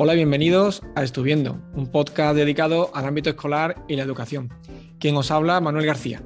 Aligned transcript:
Hola 0.00 0.14
bienvenidos 0.14 0.80
a 0.94 1.02
Estuviendo, 1.02 1.60
un 1.74 1.88
podcast 1.88 2.36
dedicado 2.36 2.94
al 2.94 3.04
ámbito 3.04 3.30
escolar 3.30 3.84
y 3.88 3.96
la 3.96 4.04
educación. 4.04 4.48
Quien 5.00 5.16
os 5.16 5.32
habla, 5.32 5.60
Manuel 5.60 5.86
García. 5.86 6.22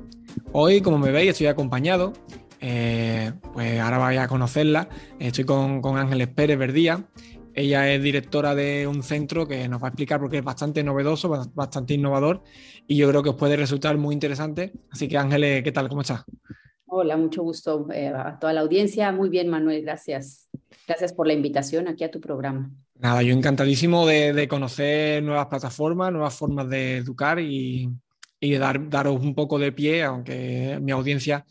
Hoy, 0.52 0.82
como 0.82 0.98
me 0.98 1.10
veis, 1.10 1.30
estoy 1.30 1.46
acompañado, 1.46 2.12
eh, 2.60 3.32
pues 3.54 3.80
ahora 3.80 3.96
vais 3.96 4.20
a 4.20 4.28
conocerla. 4.28 4.90
Estoy 5.18 5.44
con, 5.44 5.80
con 5.80 5.96
Ángeles 5.96 6.28
Pérez 6.28 6.58
Verdía. 6.58 7.08
Ella 7.54 7.90
es 7.90 8.02
directora 8.02 8.54
de 8.54 8.86
un 8.86 9.02
centro 9.02 9.48
que 9.48 9.66
nos 9.70 9.82
va 9.82 9.86
a 9.86 9.88
explicar 9.88 10.20
porque 10.20 10.36
es 10.36 10.44
bastante 10.44 10.84
novedoso, 10.84 11.30
bastante 11.54 11.94
innovador 11.94 12.42
y 12.86 12.98
yo 12.98 13.08
creo 13.08 13.22
que 13.22 13.30
os 13.30 13.36
puede 13.36 13.56
resultar 13.56 13.96
muy 13.96 14.12
interesante. 14.12 14.74
Así 14.90 15.08
que 15.08 15.16
Ángeles, 15.16 15.62
¿qué 15.62 15.72
tal? 15.72 15.88
¿Cómo 15.88 16.02
estás? 16.02 16.26
Hola, 16.84 17.16
mucho 17.16 17.42
gusto 17.42 17.88
eh, 17.90 18.08
a 18.08 18.38
toda 18.38 18.52
la 18.52 18.60
audiencia. 18.60 19.12
Muy 19.12 19.30
bien, 19.30 19.48
Manuel, 19.48 19.80
gracias. 19.80 20.50
Gracias 20.86 21.14
por 21.14 21.26
la 21.26 21.32
invitación 21.32 21.88
aquí 21.88 22.04
a 22.04 22.10
tu 22.10 22.20
programa. 22.20 22.70
Nada, 23.02 23.20
yo 23.24 23.34
encantadísimo 23.34 24.06
de, 24.06 24.46
conocer 24.46 25.24
nuevas 25.24 25.48
plataformas, 25.48 26.12
nuevas 26.12 26.36
formas 26.36 26.68
de 26.68 26.98
educar 26.98 27.40
y, 27.40 27.90
de 28.40 28.58
dar, 28.58 28.88
daros 28.88 29.20
un 29.20 29.34
poco 29.34 29.58
de 29.58 29.72
pie, 29.72 30.04
aunque 30.04 30.78
mi 30.80 30.92
audiencia 30.92 31.44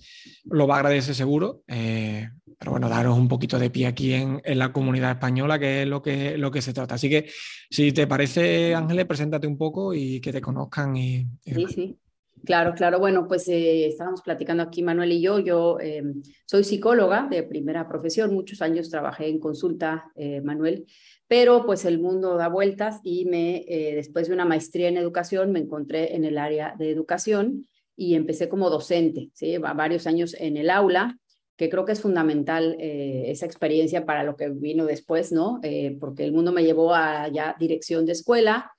lo 0.45 0.65
va 0.65 0.75
a 0.75 0.79
agradecer 0.79 1.13
seguro. 1.13 1.61
Eh, 1.67 2.29
pero 2.57 2.71
bueno, 2.71 2.87
daros 2.87 3.17
un 3.17 3.27
poquito 3.27 3.59
de 3.59 3.69
pie 3.69 3.87
aquí 3.87 4.13
en, 4.13 4.39
la 4.45 4.71
comunidad 4.71 5.11
española, 5.11 5.59
que 5.59 5.81
es 5.81 5.87
lo 5.89 6.01
que, 6.01 6.37
lo 6.37 6.51
que 6.51 6.61
se 6.61 6.71
trata. 6.71 6.95
Así 6.95 7.09
que, 7.09 7.29
si 7.69 7.91
te 7.91 8.07
parece, 8.07 8.73
Ángeles, 8.73 9.05
preséntate 9.05 9.45
un 9.45 9.57
poco 9.57 9.93
y 9.93 10.21
que 10.21 10.31
te 10.31 10.39
conozcan. 10.39 10.95
Y, 10.95 11.27
sí, 11.43 11.65
sí. 11.67 11.97
Claro, 12.43 12.73
claro. 12.73 12.99
Bueno, 12.99 13.27
pues 13.27 13.47
eh, 13.47 13.85
estábamos 13.85 14.21
platicando 14.23 14.63
aquí 14.63 14.81
Manuel 14.81 15.11
y 15.11 15.21
yo. 15.21 15.39
Yo 15.39 15.79
em, 15.79 16.23
soy 16.45 16.63
psicóloga 16.63 17.27
de 17.29 17.43
primera 17.43 17.87
profesión. 17.87 18.33
Muchos 18.33 18.61
años 18.61 18.89
trabajé 18.89 19.27
en 19.27 19.39
consulta, 19.39 20.11
eh, 20.15 20.41
Manuel, 20.41 20.85
pero 21.27 21.65
pues 21.65 21.85
el 21.85 21.99
mundo 21.99 22.37
da 22.37 22.47
vueltas 22.47 22.99
y 23.03 23.25
me, 23.25 23.63
eh, 23.67 23.95
después 23.95 24.27
de 24.27 24.33
una 24.33 24.45
maestría 24.45 24.89
en 24.89 24.97
educación, 24.97 25.51
me 25.51 25.59
encontré 25.59 26.15
en 26.15 26.25
el 26.25 26.37
área 26.39 26.73
de 26.77 26.89
educación 26.89 27.67
y 27.95 28.15
empecé 28.15 28.49
como 28.49 28.71
docente, 28.71 29.29
¿sí? 29.33 29.57
varios 29.57 30.07
años 30.07 30.35
en 30.39 30.57
el 30.57 30.71
aula, 30.71 31.19
que 31.55 31.69
creo 31.69 31.85
que 31.85 31.91
es 31.91 32.01
fundamental 32.01 32.75
esa 32.79 33.45
experiencia 33.45 34.07
para 34.07 34.23
lo 34.23 34.35
que 34.35 34.49
vino 34.49 34.85
después, 34.85 35.31
¿no? 35.31 35.59
porque 35.99 36.23
el 36.23 36.31
mundo 36.31 36.51
me 36.51 36.63
llevó 36.63 36.95
a 36.95 37.27
ya 37.27 37.55
dirección 37.59 38.07
de 38.07 38.13
escuela, 38.13 38.71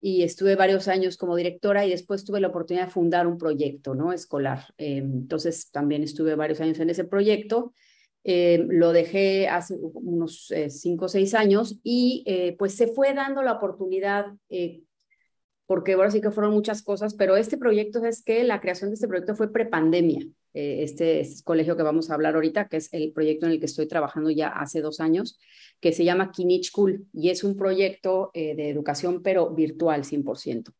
y 0.00 0.22
estuve 0.22 0.56
varios 0.56 0.88
años 0.88 1.16
como 1.16 1.36
directora 1.36 1.86
y 1.86 1.90
después 1.90 2.24
tuve 2.24 2.40
la 2.40 2.48
oportunidad 2.48 2.86
de 2.86 2.92
fundar 2.92 3.26
un 3.26 3.38
proyecto 3.38 3.94
¿no? 3.94 4.12
escolar. 4.12 4.64
Eh, 4.78 4.98
entonces 4.98 5.70
también 5.70 6.02
estuve 6.02 6.34
varios 6.34 6.60
años 6.60 6.78
en 6.78 6.90
ese 6.90 7.04
proyecto. 7.04 7.72
Eh, 8.24 8.64
lo 8.68 8.92
dejé 8.92 9.48
hace 9.48 9.76
unos 9.80 10.50
eh, 10.50 10.68
cinco 10.68 11.04
o 11.04 11.08
seis 11.08 11.32
años 11.34 11.78
y 11.82 12.24
pues 12.58 12.74
se 12.74 12.88
fue 12.88 13.14
dando 13.14 13.42
la 13.42 13.52
oportunidad, 13.52 14.26
porque 15.66 15.94
ahora 15.94 16.10
sí 16.10 16.20
que 16.20 16.30
fueron 16.30 16.52
muchas 16.52 16.82
cosas, 16.82 17.14
pero 17.14 17.36
este 17.36 17.58
proyecto 17.58 18.04
es 18.04 18.22
que 18.22 18.44
la 18.44 18.60
creación 18.60 18.90
de 18.90 18.94
este 18.94 19.08
proyecto 19.08 19.34
fue 19.34 19.52
prepandemia. 19.52 20.26
Este, 20.54 21.20
este 21.20 21.44
colegio 21.44 21.76
que 21.76 21.82
vamos 21.82 22.10
a 22.10 22.14
hablar 22.14 22.34
ahorita, 22.34 22.68
que 22.68 22.78
es 22.78 22.90
el 22.94 23.12
proyecto 23.12 23.44
en 23.44 23.52
el 23.52 23.60
que 23.60 23.66
estoy 23.66 23.86
trabajando 23.86 24.30
ya 24.30 24.48
hace 24.48 24.80
dos 24.80 25.00
años 25.00 25.38
que 25.80 25.92
se 25.92 26.04
llama 26.04 26.32
Kinich 26.32 26.70
School 26.70 27.06
y 27.12 27.28
es 27.28 27.44
un 27.44 27.56
proyecto 27.56 28.30
eh, 28.32 28.54
de 28.54 28.70
educación, 28.70 29.22
pero 29.22 29.50
virtual 29.50 30.02
100%. 30.02 30.72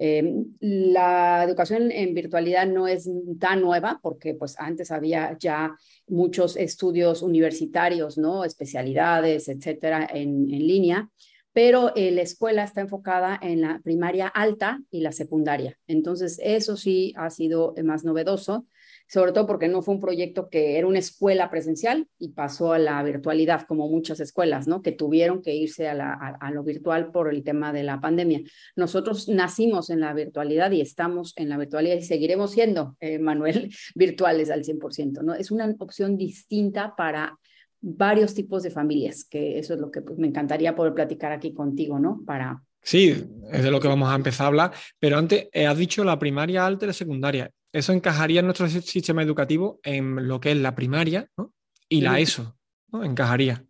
Eh, 0.00 0.44
la 0.60 1.42
educación 1.44 1.90
en 1.90 2.14
virtualidad 2.14 2.66
no 2.66 2.86
es 2.86 3.10
tan 3.40 3.60
nueva 3.60 3.98
porque 4.00 4.34
pues 4.34 4.54
antes 4.58 4.92
había 4.92 5.36
ya 5.38 5.76
muchos 6.06 6.56
estudios 6.56 7.22
universitarios, 7.22 8.16
¿no? 8.16 8.44
Especialidades, 8.44 9.48
etcétera, 9.48 10.08
en, 10.12 10.46
línea, 10.46 11.10
pero 11.58 11.90
eh, 11.96 12.12
la 12.12 12.22
escuela 12.22 12.62
está 12.62 12.82
enfocada 12.82 13.36
en 13.42 13.62
la 13.62 13.80
primaria 13.82 14.28
alta 14.28 14.78
y 14.92 15.00
la 15.00 15.10
secundaria. 15.10 15.76
Entonces, 15.88 16.38
eso 16.40 16.76
sí 16.76 17.12
ha 17.16 17.30
sido 17.30 17.74
más 17.82 18.04
novedoso 18.04 18.64
sobre 19.08 19.32
todo 19.32 19.46
porque 19.46 19.68
no 19.68 19.82
fue 19.82 19.94
un 19.94 20.00
proyecto 20.00 20.50
que 20.50 20.76
era 20.76 20.86
una 20.86 20.98
escuela 20.98 21.50
presencial 21.50 22.06
y 22.18 22.28
pasó 22.28 22.74
a 22.74 22.78
la 22.78 23.02
virtualidad, 23.02 23.62
como 23.66 23.88
muchas 23.88 24.20
escuelas, 24.20 24.68
¿no? 24.68 24.82
Que 24.82 24.92
tuvieron 24.92 25.40
que 25.40 25.54
irse 25.54 25.88
a, 25.88 26.50
lo 26.52 26.62
virtual 26.62 27.10
por 27.10 27.32
el 27.32 27.42
tema 27.42 27.72
de 27.72 27.82
la 27.82 28.00
pandemia. 28.00 28.42
Nosotros 28.76 29.28
nacimos 29.28 29.88
en 29.90 30.00
la 30.00 30.12
virtualidad 30.12 30.70
y 30.72 30.82
estamos 30.82 31.32
en 31.36 31.48
la 31.48 31.56
virtualidad 31.56 31.96
y 31.96 32.02
seguiremos 32.02 32.52
siendo, 32.52 32.96
eh, 33.00 33.18
Manuel, 33.18 33.70
virtuales 33.94 34.50
al 34.50 34.62
100%, 34.62 35.22
¿no? 35.22 35.34
Es 35.34 35.50
una 35.50 35.74
opción 35.78 36.18
distinta 36.18 36.94
para 36.94 37.38
varios 37.80 38.34
tipos 38.34 38.62
de 38.62 38.70
familias, 38.70 39.24
que 39.24 39.58
eso 39.58 39.74
es 39.74 39.80
lo 39.80 39.90
que 39.90 40.02
pues, 40.02 40.18
me 40.18 40.26
encantaría 40.26 40.74
poder 40.74 40.94
platicar 40.94 41.32
aquí 41.32 41.52
contigo, 41.52 41.98
¿no? 41.98 42.22
Para, 42.26 42.62
Sí, 42.82 43.28
es 43.52 43.62
de 43.62 43.70
lo 43.70 43.80
que 43.80 43.88
vamos 43.88 44.08
a 44.08 44.14
empezar 44.14 44.44
a 44.44 44.48
hablar. 44.48 44.72
Pero 44.98 45.18
antes, 45.18 45.48
eh, 45.52 45.66
has 45.66 45.76
dicho 45.76 46.04
la 46.04 46.18
primaria 46.18 46.64
alta 46.64 46.84
y 46.84 46.88
la 46.88 46.94
secundaria. 46.94 47.50
Eso 47.72 47.92
encajaría 47.92 48.40
en 48.40 48.46
nuestro 48.46 48.68
sistema 48.68 49.22
educativo 49.22 49.78
en 49.82 50.26
lo 50.26 50.40
que 50.40 50.52
es 50.52 50.56
la 50.56 50.74
primaria 50.74 51.28
y 51.88 52.00
la 52.00 52.18
ESO, 52.18 52.56
¿no? 52.90 53.04
Encajaría. 53.04 53.64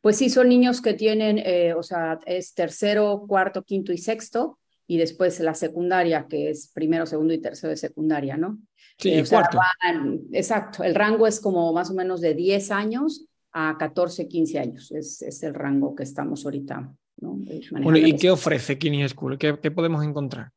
Pues 0.00 0.16
sí, 0.16 0.30
son 0.30 0.48
niños 0.48 0.80
que 0.80 0.94
tienen, 0.94 1.38
eh, 1.38 1.74
o 1.74 1.82
sea, 1.82 2.20
es 2.24 2.54
tercero, 2.54 3.24
cuarto, 3.28 3.64
quinto 3.64 3.92
y 3.92 3.98
sexto, 3.98 4.58
y 4.86 4.96
después 4.96 5.40
la 5.40 5.54
secundaria, 5.54 6.26
que 6.28 6.50
es 6.50 6.70
primero, 6.72 7.04
segundo 7.04 7.34
y 7.34 7.40
tercero 7.40 7.70
de 7.70 7.76
secundaria, 7.76 8.36
¿no? 8.36 8.58
Sí, 8.98 9.10
eh, 9.12 9.24
cuarto. 9.28 9.58
exacto, 10.32 10.82
el 10.82 10.94
rango 10.94 11.26
es 11.26 11.40
como 11.40 11.72
más 11.72 11.90
o 11.90 11.94
menos 11.94 12.20
de 12.20 12.34
10 12.34 12.70
años 12.72 13.26
a 13.52 13.76
14, 13.78 14.26
15 14.26 14.58
años, 14.58 14.92
es, 14.92 15.22
es 15.22 15.42
el 15.42 15.54
rango 15.54 15.94
que 15.94 16.02
estamos 16.02 16.44
ahorita 16.44 16.92
bueno, 17.20 17.98
¿y 17.98 18.16
qué 18.16 18.30
ofrece 18.30 18.78
Kini 18.78 19.08
School? 19.08 19.38
¿Qué, 19.38 19.54
podemos 19.70 20.04
encontrar? 20.04 20.50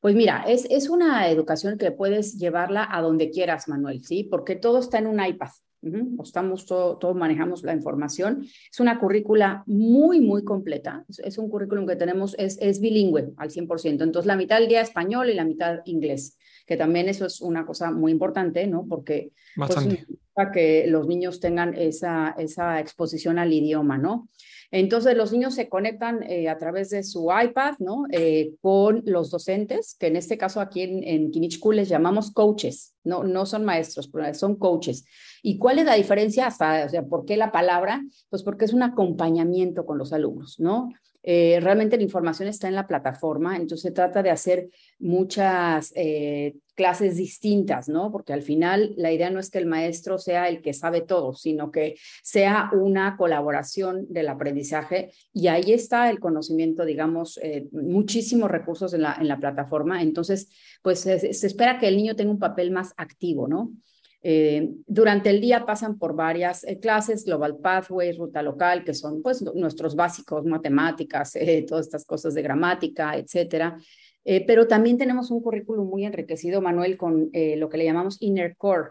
Pues 0.00 0.14
mira, 0.14 0.44
es, 0.46 0.66
es, 0.70 0.88
una 0.88 1.28
educación 1.28 1.78
que 1.78 1.90
puedes 1.90 2.38
llevarla 2.38 2.86
a 2.90 3.02
donde 3.02 3.30
quieras, 3.30 3.68
Manuel, 3.68 4.04
¿sí? 4.04 4.24
Porque 4.24 4.56
todo 4.56 4.78
está 4.78 4.98
en 4.98 5.06
un 5.06 5.24
iPad. 5.24 5.48
Estamos, 6.22 6.66
todos 6.66 7.14
manejamos 7.14 7.62
la 7.62 7.72
información. 7.72 8.44
Es 8.70 8.80
una 8.80 8.98
currícula 8.98 9.62
muy, 9.66 10.20
muy 10.20 10.42
completa. 10.42 11.04
Es, 11.18 11.38
un 11.38 11.48
currículum 11.48 11.86
que 11.86 11.96
tenemos, 11.96 12.34
es, 12.38 12.58
es 12.60 12.80
bilingüe 12.80 13.32
al 13.36 13.50
100%. 13.50 14.02
Entonces, 14.02 14.26
la 14.26 14.36
mitad 14.36 14.58
del 14.58 14.68
día 14.68 14.80
español 14.80 15.30
y 15.30 15.34
la 15.34 15.44
mitad 15.44 15.80
inglés, 15.84 16.38
que 16.66 16.76
también 16.76 17.08
eso 17.08 17.26
es 17.26 17.40
una 17.40 17.64
cosa 17.64 17.90
muy 17.90 18.10
importante, 18.12 18.66
¿no? 18.66 18.86
Porque 18.88 19.32
pues, 19.54 19.74
para 20.34 20.50
que 20.50 20.86
los 20.88 21.06
niños 21.06 21.40
tengan 21.40 21.74
esa, 21.74 22.34
esa 22.36 22.80
exposición 22.80 23.38
al 23.38 23.52
idioma, 23.52 23.96
¿no? 23.96 24.28
Entonces 24.70 25.16
los 25.16 25.32
niños 25.32 25.54
se 25.54 25.68
conectan 25.68 26.22
eh, 26.24 26.48
a 26.48 26.58
través 26.58 26.90
de 26.90 27.02
su 27.02 27.28
iPad, 27.30 27.74
¿no? 27.78 28.04
Eh, 28.10 28.54
con 28.60 29.02
los 29.06 29.30
docentes, 29.30 29.96
que 29.98 30.08
en 30.08 30.16
este 30.16 30.36
caso 30.38 30.60
aquí 30.60 30.82
en, 30.82 31.02
en 31.04 31.30
Kinich 31.30 31.58
School 31.58 31.76
les 31.76 31.88
llamamos 31.88 32.32
coaches, 32.32 32.94
no, 33.04 33.24
no 33.24 33.46
son 33.46 33.64
maestros, 33.64 34.10
son 34.34 34.56
coaches. 34.56 35.04
¿Y 35.42 35.58
cuál 35.58 35.78
es 35.78 35.86
la 35.86 35.94
diferencia? 35.94 36.48
O 36.48 36.50
sea, 36.50 37.04
¿por 37.08 37.24
qué 37.24 37.36
la 37.36 37.52
palabra? 37.52 38.02
Pues 38.30 38.42
porque 38.42 38.64
es 38.64 38.72
un 38.72 38.82
acompañamiento 38.82 39.86
con 39.86 39.98
los 39.98 40.12
alumnos, 40.12 40.58
¿no? 40.58 40.90
Eh, 41.22 41.58
realmente 41.60 41.96
la 41.96 42.04
información 42.04 42.48
está 42.48 42.68
en 42.68 42.76
la 42.76 42.86
plataforma, 42.86 43.56
entonces 43.56 43.82
se 43.82 43.90
trata 43.90 44.22
de 44.22 44.30
hacer 44.30 44.68
muchas 44.98 45.92
clases 46.76 47.16
distintas, 47.16 47.88
¿no? 47.88 48.12
Porque 48.12 48.32
al 48.32 48.42
final 48.42 48.94
la 48.96 49.10
idea 49.10 49.30
no 49.30 49.40
es 49.40 49.50
que 49.50 49.58
el 49.58 49.66
maestro 49.66 50.18
sea 50.18 50.48
el 50.48 50.62
que 50.62 50.72
sabe 50.72 51.00
todo, 51.00 51.34
sino 51.34 51.72
que 51.72 51.96
sea 52.22 52.70
una 52.72 53.16
colaboración 53.16 54.06
del 54.08 54.28
aprendizaje 54.28 55.10
y 55.32 55.48
ahí 55.48 55.72
está 55.72 56.08
el 56.08 56.20
conocimiento, 56.20 56.84
digamos, 56.84 57.40
eh, 57.42 57.66
muchísimos 57.72 58.50
recursos 58.50 58.94
en 58.94 59.02
la, 59.02 59.16
en 59.20 59.26
la 59.26 59.38
plataforma, 59.38 60.02
entonces, 60.02 60.48
pues 60.82 61.00
se 61.00 61.28
espera 61.28 61.78
que 61.78 61.88
el 61.88 61.96
niño 61.96 62.14
tenga 62.14 62.30
un 62.30 62.38
papel 62.38 62.70
más 62.70 62.92
activo, 62.96 63.48
¿no? 63.48 63.72
Eh, 64.28 64.70
durante 64.88 65.30
el 65.30 65.40
día 65.40 65.64
pasan 65.64 65.98
por 65.98 66.16
varias 66.16 66.64
eh, 66.64 66.80
clases, 66.80 67.24
Global 67.24 67.58
Pathway, 67.58 68.10
Ruta 68.10 68.42
Local, 68.42 68.82
que 68.82 68.92
son 68.92 69.22
pues 69.22 69.40
nuestros 69.54 69.94
básicos, 69.94 70.44
matemáticas, 70.44 71.36
eh, 71.36 71.64
todas 71.64 71.86
estas 71.86 72.04
cosas 72.04 72.34
de 72.34 72.42
gramática, 72.42 73.16
etcétera. 73.16 73.78
Pero 74.46 74.66
también 74.66 74.98
tenemos 74.98 75.30
un 75.30 75.40
currículum 75.40 75.88
muy 75.88 76.04
enriquecido, 76.04 76.60
Manuel, 76.60 76.96
con 76.96 77.30
lo 77.32 77.68
que 77.68 77.78
le 77.78 77.84
llamamos 77.84 78.16
Inner 78.20 78.56
Core, 78.56 78.90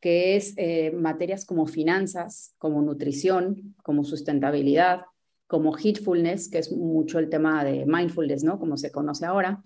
que 0.00 0.36
es 0.36 0.54
materias 0.94 1.44
como 1.44 1.66
finanzas, 1.66 2.54
como 2.58 2.80
nutrición, 2.82 3.74
como 3.82 4.04
sustentabilidad, 4.04 5.00
como 5.46 5.76
Heedfulness, 5.76 6.48
que 6.48 6.58
es 6.58 6.72
mucho 6.72 7.18
el 7.18 7.28
tema 7.28 7.64
de 7.64 7.86
mindfulness, 7.86 8.42
¿no? 8.42 8.58
Como 8.58 8.76
se 8.76 8.90
conoce 8.90 9.26
ahora. 9.26 9.62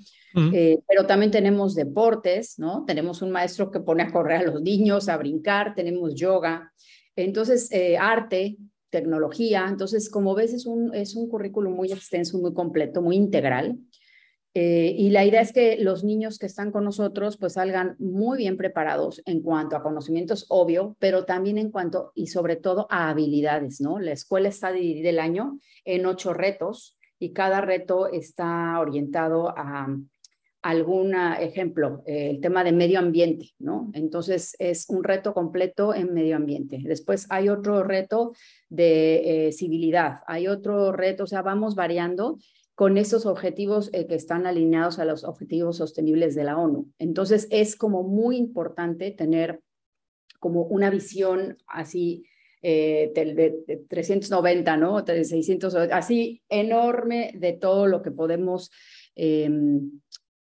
Eh, 0.53 0.81
pero 0.87 1.07
también 1.07 1.31
tenemos 1.31 1.75
deportes, 1.75 2.59
¿no? 2.59 2.85
Tenemos 2.85 3.23
un 3.23 3.31
maestro 3.31 3.71
que 3.71 3.81
pone 3.81 4.03
a 4.03 4.13
correr 4.13 4.39
a 4.39 4.51
los 4.51 4.61
niños, 4.61 5.09
a 5.09 5.17
brincar, 5.17 5.75
tenemos 5.75 6.15
yoga. 6.15 6.71
Entonces, 7.17 7.73
eh, 7.73 7.97
arte, 7.97 8.59
tecnología. 8.91 9.67
Entonces, 9.69 10.11
como 10.11 10.35
ves, 10.35 10.53
es 10.53 10.67
un, 10.67 10.95
es 10.95 11.17
un 11.17 11.29
currículum 11.29 11.75
muy 11.75 11.93
extenso, 11.93 12.39
muy 12.39 12.53
completo, 12.53 13.01
muy 13.01 13.17
integral. 13.17 13.79
Eh, 14.53 14.95
y 14.99 15.11
la 15.11 15.25
idea 15.25 15.41
es 15.41 15.53
que 15.53 15.77
los 15.77 16.03
niños 16.03 16.39
que 16.39 16.47
están 16.47 16.73
con 16.73 16.85
nosotros 16.85 17.37
pues 17.37 17.53
salgan 17.53 17.95
muy 18.01 18.39
bien 18.39 18.57
preparados 18.57 19.23
en 19.25 19.43
cuanto 19.43 19.77
a 19.77 19.83
conocimientos, 19.83 20.47
obvio, 20.49 20.97
pero 20.99 21.25
también 21.25 21.57
en 21.57 21.71
cuanto 21.71 22.11
y 22.17 22.27
sobre 22.27 22.57
todo 22.57 22.89
a 22.91 23.11
habilidades, 23.11 23.81
¿no? 23.81 24.01
La 24.01 24.13
escuela 24.13 24.49
está 24.49 24.73
dividida 24.73 25.11
el 25.11 25.21
año 25.21 25.61
en 25.85 26.05
ocho 26.05 26.35
retos 26.35 26.99
y 27.21 27.33
cada 27.33 27.61
reto 27.61 28.09
está 28.09 28.81
orientado 28.81 29.51
a 29.57 29.87
algún 30.63 31.15
ejemplo, 31.15 32.03
el 32.05 32.41
tema 32.41 32.65
de 32.65 32.73
medio 32.73 32.99
ambiente, 32.99 33.51
¿no? 33.59 33.91
Entonces 33.95 34.57
es 34.59 34.87
un 34.91 35.05
reto 35.05 35.33
completo 35.33 35.95
en 35.95 36.13
medio 36.13 36.37
ambiente. 36.37 36.81
Después 36.83 37.27
hay 37.31 37.49
otro 37.49 37.83
reto 37.83 38.33
de 38.69 39.47
eh, 39.49 39.53
civilidad, 39.53 40.21
hay 40.27 40.49
otro 40.49 40.93
reto, 40.93 41.25
o 41.25 41.27
sea, 41.27 41.41
vamos 41.41 41.75
variando 41.75 42.39
con 42.81 42.97
esos 42.97 43.27
objetivos 43.27 43.91
eh, 43.93 44.07
que 44.07 44.15
están 44.15 44.47
alineados 44.47 44.99
a 44.99 45.05
los 45.05 45.25
objetivos 45.25 45.77
sostenibles 45.77 46.35
de 46.35 46.45
la 46.45 46.57
ONU. 46.57 46.91
Entonces 46.99 47.47
es 47.51 47.77
como 47.77 48.05
muy 48.05 48.39
importante 48.39 49.11
tener 49.11 49.61
como 50.39 50.63
una 50.63 50.89
visión 50.89 51.59
así 51.67 52.25
eh, 52.63 53.13
de, 53.15 53.85
390, 53.87 54.79
¿no? 54.79 55.03
De 55.03 55.27
600, 55.27 55.75
así 55.75 56.41
enorme 56.49 57.33
de 57.35 57.53
todo 57.53 57.87
lo 57.87 58.01
que 58.01 58.13
podemos 58.13 58.71
em, 59.15 60.01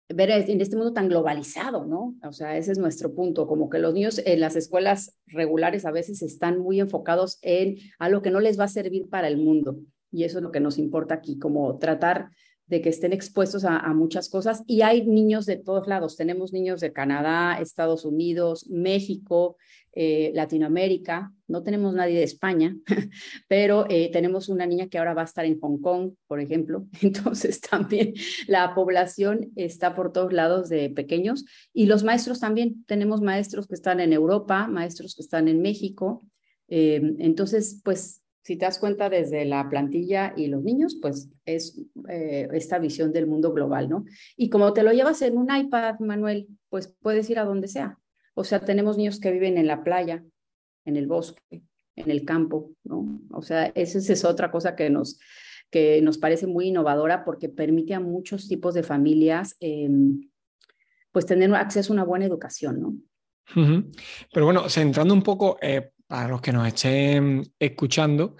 ver 0.09 0.29
en 0.31 0.59
este 0.59 0.75
mundo 0.75 0.91
tan 0.91 1.07
globalizado, 1.07 1.85
¿no? 1.85 2.17
O 2.21 2.33
sea, 2.33 2.57
ese 2.57 2.73
es 2.73 2.77
nuestro 2.77 3.15
punto, 3.15 3.47
como 3.47 3.69
que 3.69 3.79
los 3.79 3.93
niños 3.93 4.21
en 4.25 4.41
las 4.41 4.57
escuelas 4.57 5.17
regulares 5.25 5.85
a 5.85 5.91
veces 5.91 6.21
están 6.21 6.59
muy 6.59 6.81
enfocados 6.81 7.39
en 7.43 7.77
algo 7.97 8.21
que 8.21 8.31
no 8.31 8.41
les 8.41 8.59
va 8.59 8.65
a 8.65 8.67
servir 8.67 9.07
para 9.07 9.29
el 9.29 9.37
mundo. 9.37 9.77
Y 10.15 10.23
eso 10.23 10.37
es 10.37 10.43
lo 10.43 10.51
que 10.51 10.61
nos 10.61 10.77
importa 10.77 11.15
aquí, 11.15 11.37
como 11.37 11.77
tratar 11.77 12.29
de 12.67 12.81
que 12.81 12.87
estén 12.87 13.11
expuestos 13.11 13.65
a, 13.65 13.93
muchas 13.93 14.29
cosas. 14.29 14.63
Y 14.65 14.81
hay 14.81 15.05
niños 15.05 15.45
de 15.45 15.57
todos 15.57 15.87
lados. 15.87 16.15
Tenemos 16.15 16.53
niños 16.53 16.79
de 16.79 16.93
Canadá, 16.93 17.59
Estados 17.59 18.05
Unidos, 18.05 18.67
México, 18.69 19.57
eh, 19.91 20.31
Latinoamérica. 20.33 21.33
No 21.47 21.63
tenemos 21.63 21.93
nadie 21.93 22.15
de 22.17 22.23
España, 22.23 22.75
pero 23.49 23.85
eh, 23.89 24.09
tenemos 24.11 24.47
una 24.47 24.65
niña 24.65 24.87
que 24.87 24.97
ahora 24.97 25.13
va 25.13 25.23
a 25.23 25.25
estar 25.25 25.43
en 25.43 25.59
Hong 25.59 25.79
Kong, 25.79 26.13
por 26.27 26.39
ejemplo. 26.39 26.87
Entonces 27.01 27.59
también 27.59 28.13
la 28.47 28.73
población 28.73 29.51
está 29.57 29.93
por 29.93 30.13
todos 30.13 30.31
lados 30.31 30.69
de 30.69 30.89
pequeños. 30.89 31.43
Y 31.73 31.87
los 31.87 32.05
maestros 32.05 32.39
también. 32.39 32.85
Tenemos 32.85 33.21
maestros 33.21 33.67
que 33.67 33.75
están 33.75 33.99
en 33.99 34.13
Europa, 34.13 34.67
maestros 34.67 35.13
que 35.13 35.21
están 35.21 35.49
en 35.49 35.61
México. 35.61 36.25
Eh, 36.67 37.01
entonces, 37.19 37.81
pues 37.83 38.24
si 38.45 38.57
te 38.57 38.65
das 38.65 38.77
cuenta 38.77 39.09
desde 39.09 39.43
la 39.43 39.67
plantilla 39.69 40.31
y 40.37 40.45
los 40.45 40.61
niños, 40.61 40.99
pues 41.01 41.31
es 41.45 41.81
eh, 42.07 42.47
esta 42.53 42.77
visión 42.77 43.11
del 43.11 43.25
mundo 43.25 43.51
global, 43.51 43.89
¿no? 43.89 44.05
Y 44.37 44.51
como 44.51 44.71
te 44.71 44.83
lo 44.83 44.91
llevas 44.91 45.23
en 45.23 45.39
un 45.39 45.53
iPad, 45.53 45.95
Manuel, 45.99 46.47
pues 46.69 46.95
puedes 47.01 47.27
ir 47.31 47.39
a 47.39 47.43
donde 47.43 47.67
sea. 47.67 47.97
O 48.35 48.43
sea, 48.43 48.59
tenemos 48.59 48.97
niños 48.97 49.19
que 49.19 49.31
viven 49.31 49.57
en 49.57 49.65
la 49.65 49.83
playa, 49.83 50.23
en 50.85 50.95
el 50.95 51.07
bosque, 51.07 51.63
en 51.95 52.11
el 52.11 52.23
campo, 52.23 52.69
¿no? 52.83 53.19
O 53.31 53.41
sea, 53.41 53.71
esa 53.73 53.97
es 53.97 54.23
otra 54.23 54.51
cosa 54.51 54.75
que 54.75 54.91
nos, 54.91 55.19
que 55.71 55.99
nos 56.03 56.19
parece 56.19 56.45
muy 56.45 56.67
innovadora 56.67 57.25
porque 57.25 57.49
permite 57.49 57.95
a 57.95 57.99
muchos 57.99 58.47
tipos 58.47 58.75
de 58.75 58.83
familias, 58.83 59.57
em, 59.59 60.29
pues 61.11 61.25
tener 61.25 61.51
acceso 61.55 61.93
a 61.93 61.95
una 61.95 62.03
buena 62.03 62.25
educación, 62.25 62.79
¿no? 62.79 62.95
Pero 64.33 64.45
bueno, 64.45 64.69
centrando 64.69 65.15
un 65.15 65.23
poco, 65.23 65.57
eh, 65.61 65.91
para 66.07 66.27
los 66.27 66.41
que 66.41 66.51
nos 66.51 66.67
estén 66.67 67.43
escuchando, 67.59 68.35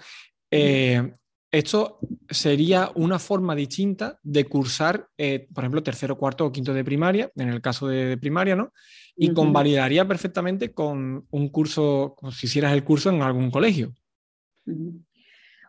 eh, 0.50 1.12
esto 1.50 1.98
sería 2.28 2.90
una 2.96 3.18
forma 3.18 3.54
distinta 3.54 4.18
de 4.22 4.44
cursar, 4.44 5.08
eh, 5.16 5.46
por 5.52 5.64
ejemplo, 5.64 5.82
tercero, 5.82 6.18
cuarto 6.18 6.44
o 6.44 6.52
quinto 6.52 6.74
de 6.74 6.84
primaria, 6.84 7.30
en 7.36 7.48
el 7.48 7.60
caso 7.60 7.88
de, 7.88 8.18
primaria, 8.18 8.56
¿no? 8.56 8.72
Y 9.16 9.32
convalidaría 9.32 10.06
perfectamente 10.06 10.72
con 10.72 11.26
un 11.30 11.48
curso, 11.48 12.14
como 12.16 12.32
si 12.32 12.46
hicieras 12.46 12.74
el 12.74 12.84
curso 12.84 13.08
en 13.08 13.22
algún 13.22 13.50
colegio. 13.50 13.94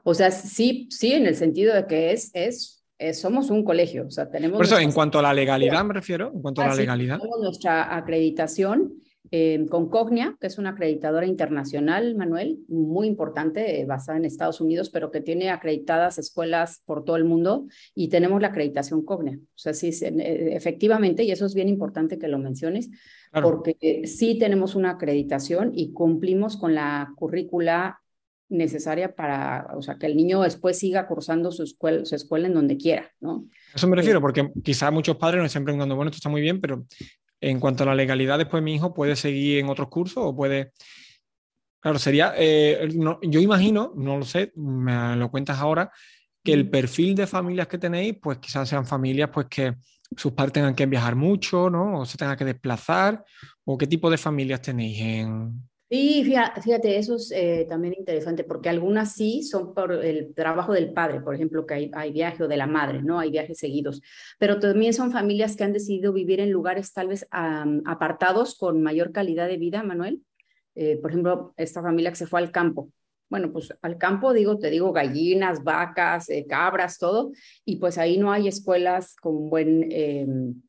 O 0.03 0.13
sea, 0.13 0.31
sí, 0.31 0.88
sí, 0.91 1.13
en 1.13 1.25
el 1.25 1.35
sentido 1.35 1.73
de 1.73 1.88
que 1.88 2.11
es, 2.11 2.31
es, 2.33 2.83
somos 3.13 3.49
un 3.49 3.63
colegio. 3.63 4.07
O 4.07 4.11
sea, 4.11 4.29
tenemos. 4.29 4.57
Por 4.57 4.65
eso, 4.65 4.79
en 4.79 4.91
cuanto 4.91 5.19
a 5.19 5.21
la 5.21 5.33
legalidad, 5.33 5.85
me 5.85 5.94
refiero, 5.94 6.31
en 6.33 6.41
cuanto 6.41 6.61
a 6.61 6.67
la 6.67 6.75
legalidad. 6.75 7.19
Tenemos 7.19 7.39
nuestra 7.39 7.95
acreditación 7.95 9.01
eh, 9.31 9.65
con 9.69 9.89
Cognia, 9.89 10.38
que 10.39 10.47
es 10.47 10.57
una 10.57 10.69
acreditadora 10.69 11.25
internacional, 11.25 12.15
Manuel, 12.15 12.59
muy 12.68 13.07
importante, 13.07 13.81
eh, 13.81 13.85
basada 13.85 14.18
en 14.18 14.25
Estados 14.25 14.62
Unidos, 14.62 14.89
pero 14.89 15.12
que 15.12 15.21
tiene 15.21 15.50
acreditadas 15.50 16.18
escuelas 16.18 16.81
por 16.85 17.03
todo 17.03 17.15
el 17.15 17.25
mundo 17.25 17.68
y 17.94 18.07
tenemos 18.09 18.41
la 18.41 18.50
acreditación 18.50 19.03
Cognia. 19.03 19.38
O 19.38 19.57
sea, 19.57 19.74
sí, 19.74 19.89
eh, 20.01 20.50
efectivamente, 20.53 21.24
y 21.24 21.31
eso 21.31 21.45
es 21.45 21.53
bien 21.53 21.69
importante 21.69 22.18
que 22.18 22.27
lo 22.27 22.39
menciones, 22.39 22.89
porque 23.31 24.03
sí 24.06 24.38
tenemos 24.39 24.75
una 24.75 24.91
acreditación 24.91 25.71
y 25.73 25.91
cumplimos 25.91 26.57
con 26.57 26.73
la 26.73 27.13
currícula 27.15 28.01
necesaria 28.50 29.13
para, 29.13 29.68
o 29.75 29.81
sea, 29.81 29.97
que 29.97 30.06
el 30.06 30.15
niño 30.15 30.41
después 30.41 30.80
siga 30.80 31.07
cursando 31.07 31.51
su 31.51 31.63
escuela, 31.63 32.06
su 32.06 32.15
escuela 32.15 32.47
en 32.47 32.53
donde 32.53 32.77
quiera, 32.77 33.12
¿no? 33.19 33.45
Eso 33.75 33.88
me 33.88 33.95
refiero, 33.95 34.21
porque 34.21 34.50
quizá 34.63 34.89
muchos 34.89 35.18
padres 35.18 35.39
nos 35.39 35.47
estén 35.47 35.65
preguntando, 35.65 35.95
bueno, 35.95 36.09
esto 36.09 36.18
está 36.18 36.30
muy 36.30 36.41
bien, 36.41 36.62
pero 36.62 36.85
en 37.41 37.59
cuanto 37.59 37.83
a 37.83 37.87
la 37.87 37.95
legalidad, 37.95 38.37
después 38.37 38.63
mi 38.63 38.75
hijo 38.75 38.93
puede 38.93 39.15
seguir 39.15 39.59
en 39.59 39.69
otros 39.69 39.89
cursos 39.89 40.23
o 40.25 40.35
puede... 40.35 40.71
Claro, 41.79 41.99
sería, 41.99 42.33
eh, 42.35 42.89
yo 43.21 43.39
imagino, 43.39 43.93
no 43.95 44.17
lo 44.17 44.25
sé, 44.25 44.51
me 44.55 45.15
lo 45.15 45.29
cuentas 45.29 45.59
ahora, 45.59 45.91
que 46.43 46.53
el 46.53 46.69
perfil 46.69 47.15
de 47.15 47.27
familias 47.27 47.67
que 47.67 47.77
tenéis, 47.77 48.15
pues 48.21 48.39
quizás 48.39 48.67
sean 48.67 48.85
familias 48.85 49.29
pues 49.31 49.47
que 49.47 49.75
sus 50.15 50.31
padres 50.33 50.53
tengan 50.53 50.75
que 50.75 50.85
viajar 50.85 51.15
mucho, 51.15 51.69
¿no? 51.69 51.99
O 51.99 52.05
se 52.05 52.17
tengan 52.17 52.35
que 52.35 52.45
desplazar, 52.45 53.23
o 53.63 53.77
qué 53.77 53.85
tipo 53.85 54.09
de 54.09 54.17
familias 54.17 54.61
tenéis 54.61 54.99
en, 54.99 55.69
Sí, 55.89 56.21
fíjate, 56.25 56.97
eso 56.97 57.15
es 57.15 57.31
eh, 57.31 57.65
también 57.69 57.93
interesante 57.97 58.43
porque 58.43 58.67
algunas 58.67 59.13
sí 59.13 59.41
son 59.41 59.73
por 59.73 59.93
el 59.93 60.33
trabajo 60.33 60.73
del 60.73 60.91
padre, 60.91 61.21
por 61.21 61.33
ejemplo, 61.33 61.65
que 61.65 61.75
hay, 61.75 61.91
hay, 61.93 62.11
viaje 62.11 62.43
o 62.43 62.49
de 62.49 62.57
la 62.57 62.67
madre, 62.67 63.01
¿no? 63.01 63.19
Hay 63.19 63.31
viajes 63.31 63.57
seguidos, 63.57 64.01
pero 64.37 64.59
también 64.59 64.93
son 64.93 65.13
familias 65.13 65.55
que 65.55 65.63
han 65.63 65.71
decidido 65.71 66.11
vivir 66.11 66.41
en 66.41 66.51
lugares 66.51 66.91
tal 66.91 67.07
vez 67.07 67.25
apartados 67.31 68.57
con 68.57 68.81
mayor 68.81 69.13
calidad 69.13 69.47
de 69.47 69.55
vida, 69.55 69.81
Manuel. 69.81 70.21
Eh, 70.75 70.97
por 70.97 71.11
ejemplo, 71.11 71.53
esta 71.55 71.81
familia 71.81 72.11
que 72.11 72.17
se 72.17 72.27
fue 72.27 72.41
al 72.41 72.51
campo. 72.51 72.91
Bueno, 73.29 73.51
pues 73.51 73.73
al 73.81 73.97
campo 73.97 74.33
digo, 74.33 74.57
te 74.57 74.69
digo, 74.69 74.91
gallinas, 74.91 75.63
vacas, 75.63 76.29
eh, 76.29 76.45
cabras, 76.47 76.97
todo, 76.97 77.31
y 77.65 77.77
pues 77.77 77.97
ahí 77.97 78.17
no 78.17 78.31
hay 78.31 78.47
escuelas 78.49 79.15
con 79.15 79.49
buen 79.49 79.89
em, 79.91 80.61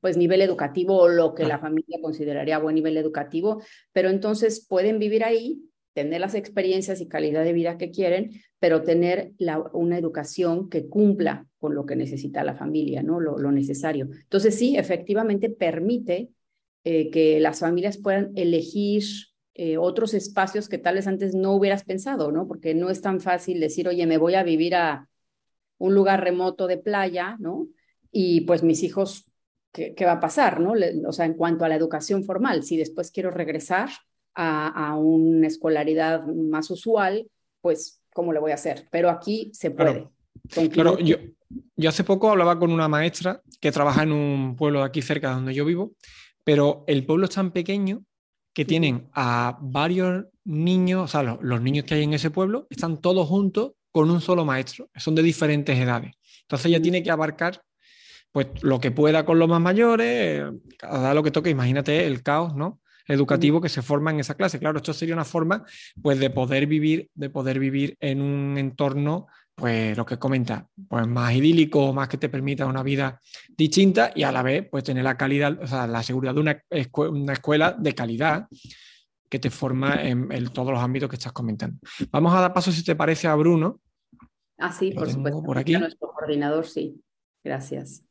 pues 0.00 0.16
nivel 0.16 0.42
educativo 0.42 0.98
o 0.98 1.08
lo 1.08 1.34
que 1.34 1.44
la 1.44 1.58
familia 1.58 1.98
consideraría 2.00 2.58
buen 2.58 2.74
nivel 2.74 2.96
educativo, 2.96 3.62
pero 3.92 4.10
entonces 4.10 4.66
pueden 4.66 4.98
vivir 4.98 5.24
ahí, 5.24 5.62
tener 5.94 6.20
las 6.20 6.34
experiencias 6.34 7.00
y 7.00 7.08
calidad 7.08 7.44
de 7.44 7.52
vida 7.52 7.78
que 7.78 7.90
quieren, 7.90 8.42
pero 8.58 8.82
tener 8.82 9.32
una 9.72 9.98
educación 9.98 10.68
que 10.68 10.88
cumpla 10.88 11.46
con 11.58 11.74
lo 11.74 11.86
que 11.86 11.96
necesita 11.96 12.42
la 12.44 12.54
familia, 12.54 13.02
¿no? 13.02 13.20
Lo, 13.20 13.52
necesario. 13.52 14.08
Entonces 14.10 14.56
sí, 14.56 14.76
efectivamente 14.76 15.50
permite 15.50 16.30
eh, 16.82 17.10
que 17.10 17.40
las 17.40 17.60
familias 17.60 17.98
puedan 17.98 18.32
elegir 18.34 19.04
eh, 19.54 19.78
otros 19.78 20.14
espacios 20.14 20.68
que 20.68 20.78
tal 20.78 20.96
vez 20.96 21.06
antes 21.06 21.34
no 21.34 21.52
hubieras 21.52 21.84
pensado, 21.84 22.32
¿no? 22.32 22.48
Porque 22.48 22.74
no 22.74 22.90
es 22.90 23.00
tan 23.00 23.20
fácil 23.20 23.60
decir, 23.60 23.86
oye, 23.86 24.04
me 24.06 24.18
voy 24.18 24.34
a 24.34 24.42
vivir 24.42 24.74
a 24.74 25.08
un 25.78 25.94
lugar 25.94 26.24
remoto 26.24 26.66
de 26.66 26.78
playa, 26.78 27.36
¿no? 27.38 27.68
Y 28.10 28.42
pues 28.42 28.62
mis 28.62 28.82
hijos 28.82 29.30
qué, 29.74 30.04
va 30.04 30.12
a 30.12 30.20
pasar, 30.20 30.60
¿no? 30.60 30.74
O 31.06 31.12
sea, 31.12 31.26
en 31.26 31.34
cuanto 31.34 31.64
a 31.64 31.68
la 31.68 31.74
educación 31.74 32.24
formal, 32.24 32.62
si 32.62 32.76
después 32.76 33.10
quiero 33.10 33.30
regresar 33.30 33.90
a, 34.34 34.96
una 34.96 35.46
escolaridad 35.46 36.24
más 36.24 36.70
usual, 36.70 37.26
pues, 37.60 38.00
¿cómo 38.12 38.32
le 38.32 38.40
voy 38.40 38.52
a 38.52 38.54
hacer? 38.54 38.88
Pero 38.90 39.10
aquí 39.10 39.50
se 39.52 39.70
puede. 39.70 40.08
Claro, 40.72 40.98
yo, 40.98 41.16
yo 41.76 41.88
hace 41.88 42.04
poco 42.04 42.30
hablaba 42.30 42.58
con 42.58 42.70
una 42.70 42.88
maestra 42.88 43.42
que 43.60 43.72
trabaja 43.72 44.02
en 44.02 44.12
un 44.12 44.56
pueblo 44.56 44.80
de 44.80 44.86
aquí 44.86 45.02
cerca 45.02 45.28
de 45.28 45.34
donde 45.34 45.54
yo 45.54 45.64
vivo, 45.64 45.92
pero 46.44 46.84
el 46.86 47.04
pueblo 47.06 47.24
es 47.24 47.34
tan 47.34 47.50
pequeño 47.50 48.04
que 48.52 48.64
tienen 48.64 49.08
a 49.12 49.58
varios 49.60 50.26
niños, 50.44 51.02
o 51.02 51.08
sea, 51.08 51.22
los, 51.22 51.38
los, 51.42 51.60
niños 51.60 51.84
que 51.84 51.94
hay 51.94 52.04
en 52.04 52.14
ese 52.14 52.30
pueblo 52.30 52.66
están 52.70 53.00
todos 53.00 53.26
juntos 53.28 53.72
con 53.90 54.10
un 54.10 54.20
solo 54.20 54.44
maestro, 54.44 54.88
son 54.94 55.14
de 55.14 55.22
diferentes 55.22 55.76
edades. 55.76 56.12
Entonces 56.42 56.66
ella 56.66 56.82
tiene 56.82 57.02
que 57.02 57.10
abarcar 57.10 57.62
pues 58.34 58.48
lo 58.64 58.80
que 58.80 58.90
pueda 58.90 59.24
con 59.24 59.38
los 59.38 59.48
más 59.48 59.60
mayores, 59.60 60.42
cada 60.76 61.14
lo 61.14 61.22
que 61.22 61.30
toque, 61.30 61.50
imagínate 61.50 62.04
el 62.04 62.20
caos, 62.24 62.56
¿no? 62.56 62.80
educativo 63.06 63.60
que 63.60 63.68
se 63.68 63.80
forma 63.80 64.10
en 64.10 64.18
esa 64.18 64.34
clase. 64.34 64.58
Claro, 64.58 64.78
esto 64.78 64.92
sería 64.92 65.14
una 65.14 65.24
forma 65.24 65.64
pues 66.02 66.18
de 66.18 66.30
poder 66.30 66.66
vivir, 66.66 67.10
de 67.14 67.30
poder 67.30 67.60
vivir 67.60 67.96
en 68.00 68.20
un 68.20 68.58
entorno, 68.58 69.28
pues 69.54 69.96
lo 69.96 70.04
que 70.04 70.18
comenta, 70.18 70.66
pues 70.88 71.06
más 71.06 71.32
idílico, 71.32 71.92
más 71.92 72.08
que 72.08 72.16
te 72.16 72.28
permita 72.28 72.66
una 72.66 72.82
vida 72.82 73.20
distinta 73.56 74.10
y 74.16 74.24
a 74.24 74.32
la 74.32 74.42
vez 74.42 74.66
pues 74.68 74.82
tener 74.82 75.04
la 75.04 75.16
calidad, 75.16 75.56
o 75.62 75.66
sea, 75.68 75.86
la 75.86 76.02
seguridad 76.02 76.34
de 76.34 76.40
una, 76.40 77.32
escuela 77.32 77.70
de 77.72 77.94
calidad 77.94 78.48
que 79.28 79.38
te 79.38 79.50
forma 79.50 80.02
en, 80.02 80.28
todos 80.48 80.72
los 80.72 80.82
ámbitos 80.82 81.08
que 81.08 81.16
estás 81.16 81.32
comentando. 81.32 81.78
Vamos 82.10 82.34
a 82.34 82.40
dar 82.40 82.52
paso, 82.52 82.72
si 82.72 82.82
te 82.82 82.96
parece, 82.96 83.28
a 83.28 83.34
Bruno. 83.36 83.80
Ah, 84.58 84.72
sí, 84.72 84.90
por 84.90 85.08
supuesto. 85.08 85.42
Por 85.44 85.58
aquí. 85.58 85.76
nuestro 85.76 86.10
coordinador, 86.12 86.66
sí. 86.66 87.00
Gracias. 87.44 88.04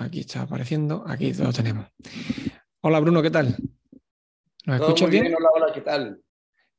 Aquí 0.00 0.20
está 0.20 0.40
apareciendo, 0.42 1.04
aquí 1.06 1.34
lo 1.34 1.52
tenemos. 1.52 1.86
Hola 2.80 3.00
Bruno, 3.00 3.20
¿qué 3.20 3.30
tal? 3.30 3.54
¿Nos 4.64 4.80
escuchas 4.80 5.10
bien? 5.10 5.26
Hola, 5.26 5.48
hola, 5.54 5.72
¿qué 5.74 5.82
tal? 5.82 6.18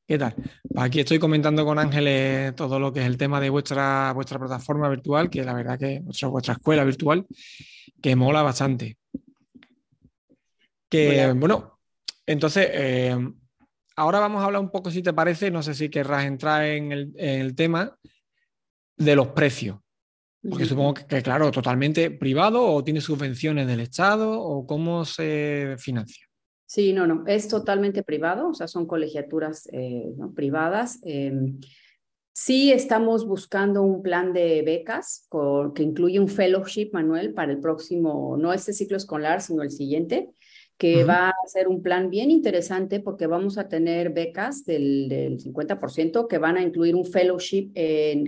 ¿Qué 0.08 0.18
tal? 0.18 0.34
Pues 0.34 0.84
aquí 0.84 1.02
estoy 1.02 1.20
comentando 1.20 1.64
con 1.64 1.78
Ángeles 1.78 2.56
todo 2.56 2.80
lo 2.80 2.92
que 2.92 3.02
es 3.02 3.06
el 3.06 3.18
tema 3.18 3.40
de 3.40 3.52
vuestra, 3.52 4.12
vuestra 4.14 4.40
plataforma 4.40 4.90
virtual, 4.90 5.30
que 5.30 5.44
la 5.44 5.54
verdad 5.54 5.78
que 5.78 6.00
vuestra, 6.00 6.30
vuestra 6.30 6.54
escuela 6.56 6.84
virtual, 6.84 7.28
que 8.02 8.16
mola 8.16 8.42
bastante. 8.42 8.98
Que, 10.90 11.32
bueno, 11.34 11.80
entonces, 12.26 12.70
eh, 12.72 13.16
ahora 13.98 14.20
vamos 14.20 14.42
a 14.42 14.46
hablar 14.46 14.64
un 14.64 14.72
poco, 14.72 14.90
si 14.90 15.04
te 15.04 15.14
parece, 15.14 15.52
no 15.52 15.62
sé 15.62 15.76
si 15.76 15.90
querrás 15.90 16.26
entrar 16.26 16.66
en 16.66 17.14
el 17.16 17.56
tema 17.56 17.96
de 18.98 19.16
los 19.16 19.28
precios. 19.28 19.78
Porque 20.50 20.66
supongo 20.66 20.96
que, 20.96 21.22
claro, 21.22 21.52
totalmente 21.52 22.10
privado 22.10 22.66
o 22.66 22.84
tiene 22.84 23.00
subvenciones 23.00 23.68
del 23.68 23.80
Estado 23.80 24.42
o 24.42 24.66
cómo 24.66 25.06
se 25.06 25.76
financia. 25.78 26.26
Sí, 26.66 26.94
no, 26.94 27.06
no, 27.06 27.26
es 27.28 27.48
totalmente 27.48 28.02
privado, 28.02 28.50
o 28.50 28.54
sea, 28.54 28.68
son 28.68 28.88
colegiaturas 28.88 29.68
eh, 29.72 30.14
privadas. 30.34 31.00
Em, 31.04 31.60
sí 32.34 32.72
estamos 32.72 33.28
buscando 33.28 33.84
un 33.84 34.02
plan 34.02 34.34
de 34.34 34.62
becas 34.64 35.28
que 35.76 35.84
incluye 35.84 36.20
un 36.20 36.30
fellowship, 36.30 36.90
Manuel, 36.94 37.34
para 37.34 37.52
el 37.52 37.60
próximo, 37.60 38.38
no 38.38 38.54
este 38.54 38.74
ciclo 38.74 38.98
escolar, 38.98 39.42
sino 39.42 39.64
el 39.64 39.70
siguiente 39.70 40.30
que 40.82 41.04
va 41.04 41.30
a 41.30 41.48
ser 41.48 41.68
un 41.68 41.84
plan 41.84 42.10
bien 42.10 42.32
interesante 42.32 43.02
porque 43.02 43.28
vamos 43.28 43.60
a 43.60 43.68
tener 43.68 44.10
becas 44.10 44.66
del, 44.66 45.10
del 45.10 45.38
50% 45.38 46.28
que 46.28 46.40
van 46.40 46.58
a 46.58 46.64
incluir 46.64 46.96
un 46.96 47.06
fellowship 47.06 47.72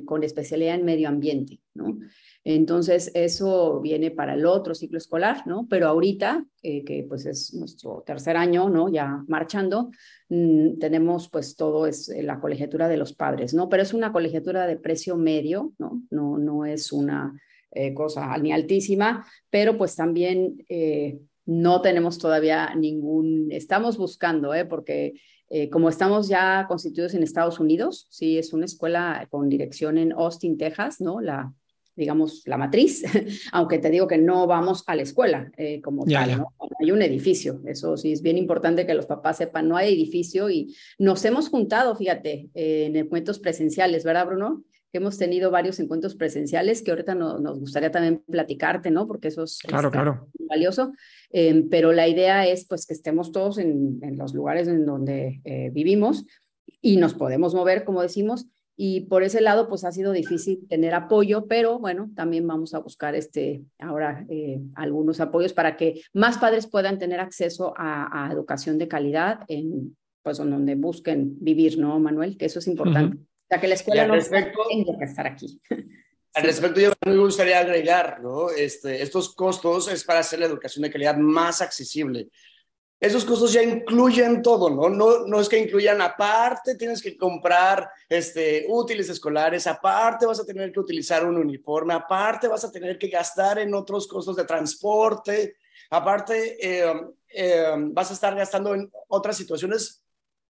con 0.06 0.24
especialidad 0.24 0.76
en 0.76 0.86
medio 0.86 1.10
ambiente, 1.10 1.62
¿no? 1.74 1.98
Entonces, 2.44 3.10
eso 3.16 3.82
viene 3.82 4.12
para 4.12 4.36
el 4.36 4.46
otro 4.46 4.76
ciclo 4.76 5.00
escolar, 5.00 5.48
¿no? 5.48 5.66
Pero 5.68 5.88
ahorita, 5.88 6.46
eh, 6.62 6.84
que 6.84 7.04
pues 7.10 7.26
es 7.26 7.56
nuestro 7.56 8.04
tercer 8.06 8.38
año, 8.38 8.70
¿no? 8.70 8.88
Ya 8.88 9.24
marchando, 9.28 9.90
mm, 10.30 10.78
tenemos 10.78 11.30
pues 11.30 11.56
todo 11.56 11.88
es 11.88 12.08
eh, 12.10 12.22
la 12.22 12.40
colegiatura 12.40 12.88
de 12.88 12.98
los 12.98 13.14
padres, 13.14 13.56
¿no? 13.56 13.68
Pero 13.68 13.82
es 13.82 13.96
una 13.96 14.12
colegiatura 14.12 14.68
de 14.68 14.78
precio 14.78 15.18
medio, 15.18 15.74
¿no? 15.80 16.04
No, 16.12 16.38
no 16.38 16.66
es 16.66 16.92
una 16.92 17.34
eh, 17.72 17.96
cosa 17.96 18.38
ni 18.38 18.52
altísima, 18.52 19.26
pero 19.50 19.76
pues 19.76 19.96
también 19.96 20.58
no 21.46 21.82
tenemos 21.82 22.18
todavía 22.18 22.74
ningún, 22.76 23.52
estamos 23.52 23.98
buscando, 23.98 24.54
¿eh? 24.54 24.66
porque 24.66 25.14
eh, 25.50 25.70
como 25.70 25.90
estamos 25.90 26.28
ya 26.28 26.66
constituidos 26.68 27.14
en 27.14 27.24
Estados 27.24 27.60
Unidos, 27.60 28.08
sí, 28.10 28.38
es 28.38 28.54
una 28.54 28.66
escuela 28.66 29.28
con 29.30 29.50
dirección 29.50 29.98
en 29.98 30.14
Austin, 30.14 30.58
Texas, 30.58 31.02
¿no? 31.02 31.22
La, 31.22 31.54
digamos, 31.96 32.42
la 32.46 32.58
matriz, 32.58 33.04
aunque 33.52 33.78
te 33.78 33.90
digo 33.90 34.08
que 34.08 34.18
no 34.18 34.48
vamos 34.48 34.84
a 34.88 34.96
la 34.96 35.04
escuela 35.04 35.52
eh, 35.58 35.82
como 35.82 36.06
tal, 36.06 36.38
¿no? 36.38 36.54
Hay 36.80 36.92
un 36.92 37.02
edificio, 37.02 37.62
eso 37.66 37.98
sí 37.98 38.14
es 38.14 38.22
bien 38.22 38.38
importante 38.38 38.88
que 38.88 38.96
los 38.96 39.06
papás 39.06 39.38
sepan, 39.38 39.68
no 39.68 39.78
hay 39.78 39.94
edificio 39.94 40.50
y 40.50 40.76
nos 40.98 41.24
hemos 41.26 41.50
juntado, 41.50 41.96
fíjate, 41.96 42.50
en 42.56 42.96
encuentros 42.96 43.40
presenciales, 43.40 44.04
¿verdad, 44.04 44.26
Bruno? 44.26 44.64
Hemos 44.98 45.18
tenido 45.18 45.52
varios 45.52 45.80
encuentros 45.80 46.16
presenciales 46.16 46.82
que 46.82 46.92
ahorita 46.92 47.16
nos 47.16 47.60
gustaría 47.60 47.92
también 47.92 48.24
platicarte, 48.30 48.92
¿no? 48.92 49.08
Porque 49.08 49.30
eso 49.30 49.44
es 49.44 49.60
claro, 49.60 49.92
claro. 49.92 50.28
valioso. 50.40 50.94
Em, 51.32 51.68
pero 51.70 51.92
la 51.92 52.08
idea 52.08 52.46
es 52.48 52.66
pues 52.66 52.86
que 52.86 52.94
estemos 52.94 53.32
todos 53.32 53.58
en, 53.58 54.00
en 54.02 54.18
los 54.18 54.34
lugares 54.34 54.68
en 54.68 54.86
donde 54.86 55.42
eh, 55.46 55.72
vivimos 55.74 56.26
y 56.82 56.98
nos 56.98 57.14
podemos 57.14 57.56
mover, 57.56 57.86
como 57.86 58.02
decimos, 58.02 58.48
y 58.76 59.02
por 59.02 59.24
ese 59.24 59.42
lado 59.42 59.68
pues 59.68 59.84
ha 59.84 59.92
sido 59.92 60.12
difícil 60.12 60.68
tener 60.68 60.94
apoyo, 60.94 61.46
pero 61.48 61.80
bueno, 61.80 62.10
también 62.16 62.46
vamos 62.48 62.74
a 62.74 62.80
buscar 62.80 63.16
este, 63.16 63.64
ahora 63.80 64.26
eh, 64.30 64.62
algunos 64.76 65.20
apoyos 65.20 65.54
para 65.54 65.78
que 65.78 66.02
más 66.14 66.38
padres 66.38 66.68
puedan 66.68 66.98
tener 66.98 67.20
acceso 67.20 67.74
a, 67.78 68.28
a, 68.28 68.32
educación 68.32 68.78
de 68.78 68.88
calidad 68.88 69.42
en 69.48 69.96
pues 70.24 70.40
en 70.40 70.52
donde 70.52 70.76
busquen 70.76 71.36
vivir, 71.42 71.78
¿no, 71.78 72.00
Manuel? 72.00 72.38
Que 72.38 72.46
eso 72.46 72.60
es 72.60 72.68
importante 72.68 73.18
sea, 73.54 73.62
que 73.62 73.68
la 73.68 73.76
escuela 73.76 74.08
no 74.08 74.16
respecto, 74.16 74.64
tenga 74.70 74.98
que 74.98 75.06
estar 75.06 75.28
aquí. 75.28 75.62
Al 76.34 76.44
respecto, 76.44 76.80
yo 76.80 76.92
me 77.06 77.18
gustaría 77.18 77.60
agregar, 77.60 78.20
¿no? 78.22 78.50
Este, 78.50 79.04
estos 79.04 79.36
costos 79.36 79.88
es 79.88 80.04
para 80.04 80.20
hacer 80.20 80.40
la 80.40 80.48
educación 80.48 80.82
de 80.82 80.92
calidad 80.92 81.16
más 81.16 81.62
accesible. 81.62 82.30
Esos 83.00 83.26
costos 83.26 83.54
ya 83.54 83.62
incluyen 83.62 84.42
todo, 84.42 84.70
¿no? 84.70 84.90
No, 84.90 85.28
no 85.28 85.40
es 85.40 85.48
que 85.48 85.60
incluyan 85.60 86.02
aparte, 86.02 86.76
tienes 86.76 87.04
que 87.04 87.18
comprar 87.18 87.88
este, 88.10 88.66
útiles 88.68 89.10
escolares, 89.10 89.68
aparte 89.68 90.26
vas 90.26 90.40
a 90.40 90.46
tener 90.46 90.72
que 90.72 90.80
utilizar 90.80 91.26
un 91.26 91.38
uniforme, 91.38 91.94
aparte 91.94 92.48
vas 92.48 92.64
a 92.64 92.72
tener 92.72 92.98
que 92.98 93.10
gastar 93.10 93.60
en 93.60 93.74
otros 93.76 94.08
costos 94.08 94.38
de 94.38 94.46
transporte, 94.46 95.58
aparte 95.90 96.58
eh, 96.60 96.94
eh, 97.28 97.74
vas 97.92 98.10
a 98.10 98.14
estar 98.14 98.34
gastando 98.36 98.74
en 98.74 98.90
otras 99.10 99.38
situaciones. 99.38 100.04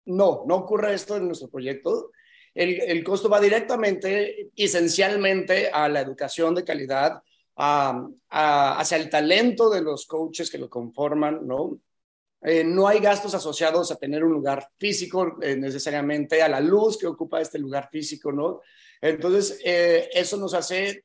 No, 0.06 0.44
no 0.48 0.56
ocurre 0.56 0.96
esto 0.96 1.15
en 1.18 1.27
nuestro 1.27 1.50
proyecto 1.50 2.12
el, 2.60 3.04
costo 3.06 3.30
va 3.30 3.39
directamente, 3.39 4.50
esencialmente, 4.56 5.70
a 5.70 5.88
la 5.88 6.01
educación 6.01 6.54
de 6.54 6.66
calidad, 6.66 7.22
hacia 7.56 8.98
el 8.98 9.10
talento 9.10 9.70
de 9.70 9.82
los 9.82 10.06
coaches 10.06 10.50
que 10.50 10.58
lo 10.58 10.70
conforman, 10.70 11.48
¿no? 11.48 11.80
Eh, 12.42 12.63
no 12.63 12.88
hay 12.88 13.00
gastos 13.00 13.34
asociados 13.34 13.92
a 13.92 13.98
tener 13.98 14.24
un 14.24 14.32
lugar 14.32 14.70
físico 14.78 15.38
eh, 15.42 15.56
necesariamente, 15.58 16.42
a 16.42 16.48
la 16.48 16.60
luz 16.60 16.98
que 16.98 17.08
ocupa 17.08 17.42
este 17.42 17.60
lugar 17.60 17.89
físico, 17.92 18.32
¿no? 18.32 18.62
Entonces, 19.01 19.60
eh, 19.63 20.10
eso 20.13 20.36
nos 20.36 20.54
hace 20.54 21.01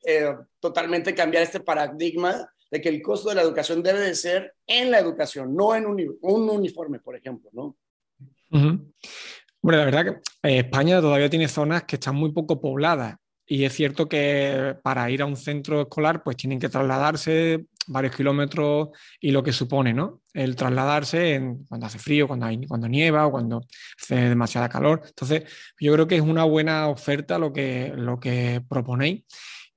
totalmente 0.59 1.15
cambiar 1.15 1.43
este 1.43 1.61
paradigma 1.61 2.49
de 2.69 2.81
que 2.81 2.89
el 2.89 3.01
costo 3.01 3.29
de 3.29 3.35
la 3.35 3.41
educación 3.41 3.81
debe 3.81 4.01
de 4.01 4.15
ser 4.15 4.55
en 4.67 4.91
la 4.91 4.99
educación, 4.99 5.55
no 5.55 5.73
en 5.73 5.85
un, 5.85 6.17
uniforme, 6.21 6.99
por 6.99 7.15
ejemplo, 7.15 7.49
¿no? 7.53 7.77
Bueno, 9.65 9.79
la 9.79 9.85
verdad 9.85 10.05
que 10.05 10.47
eh, 10.47 10.59
España 10.59 11.01
todavía 11.01 11.27
tiene 11.27 11.47
zonas 11.47 11.85
que 11.85 11.95
están 11.95 12.15
muy 12.15 12.31
poco 12.31 12.61
pobladas 12.61 13.15
y 13.47 13.63
es 13.63 13.73
cierto 13.73 14.07
que 14.07 14.75
para 14.83 15.09
ir 15.09 15.23
a 15.23 15.25
un 15.25 15.35
centro 15.35 15.81
escolar 15.81 16.21
pues 16.21 16.37
tienen 16.37 16.59
que 16.59 16.69
trasladarse 16.69 17.65
varios 17.87 18.15
kilómetros 18.15 18.89
y 19.19 19.31
lo 19.31 19.41
que 19.41 19.51
supone, 19.51 19.91
¿no? 19.91 20.21
El 20.33 20.55
trasladarse 20.55 21.33
en, 21.33 21.65
cuando 21.65 21.87
hace 21.87 21.97
frío, 21.97 22.27
cuando, 22.27 22.45
hay, 22.45 22.63
cuando 22.67 22.87
nieva 22.87 23.25
o 23.25 23.31
cuando 23.31 23.65
hace 23.99 24.29
demasiada 24.29 24.69
calor. 24.69 25.01
Entonces, 25.03 25.45
yo 25.79 25.93
creo 25.93 26.07
que 26.07 26.17
es 26.17 26.21
una 26.21 26.43
buena 26.43 26.87
oferta 26.87 27.39
lo 27.39 27.51
que, 27.51 27.91
lo 27.95 28.19
que 28.19 28.61
proponéis 28.69 29.23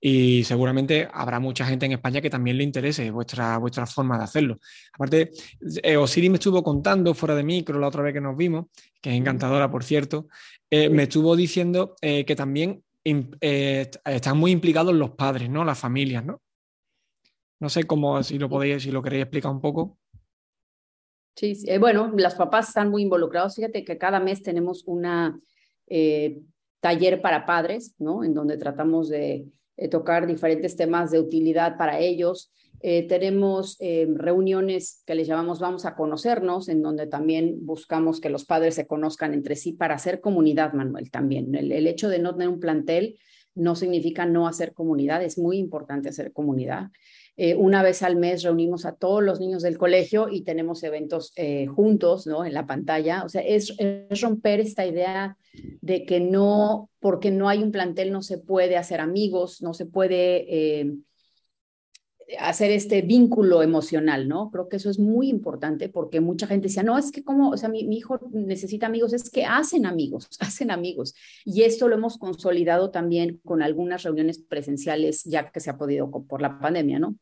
y 0.00 0.44
seguramente 0.44 1.08
habrá 1.12 1.40
mucha 1.40 1.64
gente 1.64 1.86
en 1.86 1.92
España 1.92 2.20
que 2.20 2.30
también 2.30 2.56
le 2.56 2.64
interese 2.64 3.10
vuestra, 3.10 3.58
vuestra 3.58 3.86
forma 3.86 4.16
de 4.16 4.24
hacerlo. 4.24 4.58
Aparte, 4.92 5.30
eh, 5.82 5.96
Osiris 5.96 6.30
me 6.30 6.36
estuvo 6.36 6.62
contando 6.62 7.14
fuera 7.14 7.34
de 7.34 7.42
micro 7.42 7.78
la 7.78 7.88
otra 7.88 8.02
vez 8.02 8.14
que 8.14 8.20
nos 8.20 8.36
vimos, 8.36 8.66
que 9.00 9.10
es 9.10 9.16
encantadora, 9.16 9.70
por 9.70 9.82
cierto, 9.82 10.28
eh, 10.70 10.88
me 10.88 11.04
estuvo 11.04 11.34
diciendo 11.34 11.96
eh, 12.00 12.24
que 12.24 12.36
también 12.36 12.84
están 13.40 14.36
muy 14.36 14.50
implicados 14.50 14.94
los 14.94 15.12
padres, 15.12 15.48
¿no? 15.48 15.64
Las 15.64 15.78
familias, 15.78 16.24
¿no? 16.24 16.42
No 17.58 17.70
sé 17.70 17.84
cómo, 17.84 18.22
si 18.22 18.38
lo 18.38 18.50
podéis, 18.50 18.82
si 18.82 18.90
lo 18.90 19.02
queréis 19.02 19.22
explicar 19.22 19.50
un 19.50 19.62
poco. 19.62 19.98
Sí, 21.34 21.56
bueno, 21.80 22.12
los 22.14 22.34
papás 22.34 22.68
están 22.68 22.90
muy 22.90 23.02
involucrados. 23.02 23.54
Fíjate 23.56 23.82
que 23.82 23.96
cada 23.96 24.20
mes 24.20 24.42
tenemos 24.42 24.84
una 24.86 25.40
taller 26.80 27.22
para 27.22 27.46
padres, 27.46 27.94
¿no? 27.98 28.22
En 28.22 28.34
donde 28.34 28.58
tratamos 28.58 29.08
de 29.08 29.48
eh, 29.78 29.88
tocar 29.88 30.26
diferentes 30.26 30.74
temas 30.76 31.12
de 31.12 31.20
utilidad 31.20 31.78
para 31.78 32.00
ellos. 32.00 32.52
Eh, 32.80 33.06
tenemos 33.06 33.76
eh, 33.78 34.08
reuniones 34.12 35.04
que 35.06 35.14
les 35.14 35.28
llamamos 35.28 35.60
Vamos 35.60 35.84
a 35.84 35.94
conocernos, 35.94 36.68
en 36.68 36.82
donde 36.82 37.06
también 37.06 37.64
buscamos 37.64 38.20
que 38.20 38.28
los 38.28 38.44
padres 38.44 38.74
se 38.74 38.88
conozcan 38.88 39.34
entre 39.34 39.54
sí 39.54 39.72
para 39.72 39.94
hacer 39.94 40.20
comunidad, 40.20 40.72
Manuel, 40.72 41.12
también. 41.12 41.54
El, 41.54 41.70
el 41.70 41.86
hecho 41.86 42.08
de 42.08 42.18
no 42.18 42.32
tener 42.32 42.48
un 42.48 42.58
plantel 42.58 43.18
no 43.54 43.76
significa 43.76 44.26
no 44.26 44.48
hacer 44.48 44.72
comunidad, 44.72 45.22
es 45.22 45.38
muy 45.38 45.58
importante 45.58 46.08
hacer 46.08 46.32
comunidad. 46.32 46.88
Eh, 47.40 47.54
una 47.54 47.84
vez 47.84 48.02
al 48.02 48.16
mes 48.16 48.42
reunimos 48.42 48.84
a 48.84 48.96
todos 48.96 49.22
los 49.22 49.38
niños 49.38 49.62
del 49.62 49.78
colegio 49.78 50.28
y 50.28 50.42
tenemos 50.42 50.82
eventos 50.82 51.32
eh, 51.36 51.66
juntos, 51.68 52.26
¿no? 52.26 52.44
En 52.44 52.52
la 52.52 52.66
pantalla. 52.66 53.22
O 53.22 53.28
sea, 53.28 53.42
es, 53.42 53.76
romper 54.20 54.58
esta 54.58 54.84
idea 54.84 55.36
de 55.80 56.04
que 56.04 56.18
no, 56.18 56.90
porque 56.98 57.30
no 57.30 57.48
hay 57.48 57.62
un 57.62 57.70
plantel, 57.70 58.10
no 58.10 58.22
se 58.22 58.38
puede 58.38 58.76
hacer 58.76 59.00
amigos, 59.00 59.62
no 59.62 59.72
se 59.72 59.86
puede 59.86 60.46
eh, 60.48 60.92
hacer 62.40 62.72
este 62.72 63.02
vínculo 63.02 63.62
emocional, 63.62 64.26
¿no? 64.26 64.50
Creo 64.50 64.68
que 64.68 64.78
eso 64.78 64.90
es 64.90 64.98
muy 64.98 65.28
importante 65.28 65.88
porque 65.88 66.20
mucha 66.20 66.48
gente 66.48 66.66
decía, 66.66 66.82
no, 66.82 66.98
es 66.98 67.12
que 67.12 67.22
como, 67.22 67.50
o 67.50 67.56
sea, 67.56 67.68
mi, 67.68 67.86
mi 67.86 67.98
hijo 67.98 68.18
necesita 68.32 68.86
amigos, 68.86 69.12
es 69.12 69.30
que 69.30 69.44
hacen 69.44 69.86
amigos, 69.86 70.26
hacen 70.40 70.72
amigos. 70.72 71.14
Y 71.44 71.62
esto 71.62 71.86
lo 71.86 71.94
hemos 71.94 72.18
consolidado 72.18 72.90
también 72.90 73.40
con 73.44 73.62
algunas 73.62 74.02
reuniones 74.02 74.40
presenciales, 74.40 75.22
ya 75.22 75.52
que 75.52 75.60
se 75.60 75.70
ha 75.70 75.78
podido 75.78 76.10
por 76.10 76.42
la 76.42 76.58
pandemia, 76.58 76.98
¿no? 76.98 77.14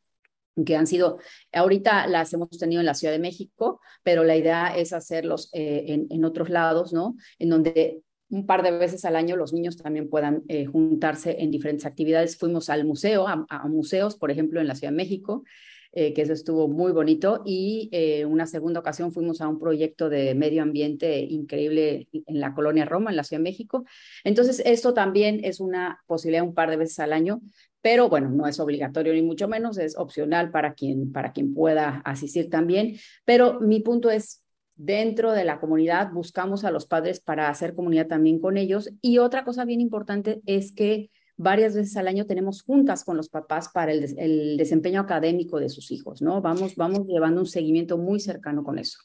Que 0.65 0.77
han 0.77 0.87
sido, 0.87 1.19
ahorita 1.53 2.07
las 2.07 2.33
hemos 2.33 2.51
tenido 2.51 2.81
en 2.81 2.87
la 2.87 2.95
Ciudad 2.95 3.13
de 3.13 3.19
México, 3.19 3.81
pero 4.03 4.25
la 4.25 4.37
idea 4.37 4.77
es 4.77 4.93
hacerlos 4.93 5.51
eh, 5.53 5.85
en, 5.89 6.07
en, 6.11 6.25
otros 6.25 6.49
lados, 6.49 6.93
¿no? 6.93 7.17
En 7.39 7.51
donde 7.51 8.03
un 8.31 8.47
par 8.47 8.63
de 8.63 8.71
veces 8.73 9.05
al 9.05 9.17
año 9.17 9.37
los 9.37 9.53
niños 9.53 9.77
también 9.77 10.09
puedan 10.09 10.43
eh, 10.49 10.65
juntarse 10.65 11.37
en 11.41 11.51
diferentes 11.51 11.87
actividades. 11.87 12.37
Fuimos 12.37 12.71
al 12.71 12.85
museo, 12.85 13.27
a, 13.29 13.69
museos, 13.69 14.17
por 14.17 14.31
ejemplo, 14.31 14.61
en 14.61 14.67
la 14.67 14.75
Ciudad 14.75 14.93
de 14.93 14.97
México, 14.97 15.45
eh, 15.93 16.13
que 16.13 16.23
eso 16.23 16.33
estuvo 16.33 16.67
muy 16.67 16.91
bonito. 16.91 17.43
Y 17.45 17.91
una 18.27 18.47
segunda 18.47 18.81
ocasión 18.81 19.13
fuimos 19.13 19.41
a 19.41 19.49
un 19.49 19.61
proyecto 19.61 20.09
de 20.09 20.35
medio 20.35 20.63
ambiente 20.63 21.21
increíble 21.21 22.09
en 22.13 22.41
la 22.41 22.53
colonia 22.53 22.85
Roma, 22.85 23.11
en 23.11 23.17
la 23.17 23.23
Ciudad 23.23 23.41
de 23.41 23.51
México. 23.51 23.85
Entonces, 24.25 24.61
esto 24.65 24.93
también 24.93 25.45
es 25.45 25.61
una 25.61 26.03
posibilidad 26.07 26.45
un 26.45 26.55
par 26.55 26.71
de 26.71 26.79
veces 26.79 26.99
al 26.99 27.13
año, 27.13 27.41
pero 27.87 28.09
bueno, 28.09 28.31
no 28.31 28.49
es 28.49 28.59
obligatorio 28.59 29.14
ni 29.14 29.23
mucho 29.23 29.47
menos, 29.47 29.78
es 29.78 29.97
opcional 29.97 30.50
para 30.50 30.75
quien, 30.75 31.12
para 31.12 31.33
quien 31.33 31.55
pueda 31.55 32.02
asistir 32.05 32.50
también. 32.50 32.97
Pero 33.25 33.61
mi 33.61 33.78
punto 33.78 34.11
es, 34.11 34.43
dentro 34.75 35.31
de 35.31 35.45
la 35.45 35.61
comunidad 35.61 36.11
buscamos 36.11 36.64
a 36.64 36.73
los 36.73 36.87
padres 36.87 37.21
para 37.21 37.49
hacer 37.49 37.76
comunidad 37.76 38.09
también 38.09 38.40
con 38.40 38.57
ellos. 38.57 38.90
Y 39.02 39.19
otra 39.19 39.45
cosa 39.45 39.64
bien 39.64 39.81
importante 39.81 40.40
es 40.47 40.73
que 40.73 41.11
varias 41.37 41.76
veces 41.76 41.97
al 41.97 42.09
año 42.09 42.26
tenemos 42.26 42.62
juntas 42.62 43.05
con 43.05 43.16
los 43.16 43.28
papás 43.28 43.69
para 43.69 43.93
el, 43.93 44.57
desempeño 44.57 45.00
académico 45.00 45.61
de 45.61 45.69
sus 45.69 45.93
hijos, 45.93 46.21
¿no? 46.21 46.43
Vamos, 46.43 46.75
vamos 46.75 47.07
llevando 47.07 47.40
un 47.40 47.47
seguimiento 47.47 47.99
muy 47.99 48.19
cercano 48.19 48.64
con 48.64 48.81
eso. 48.81 48.99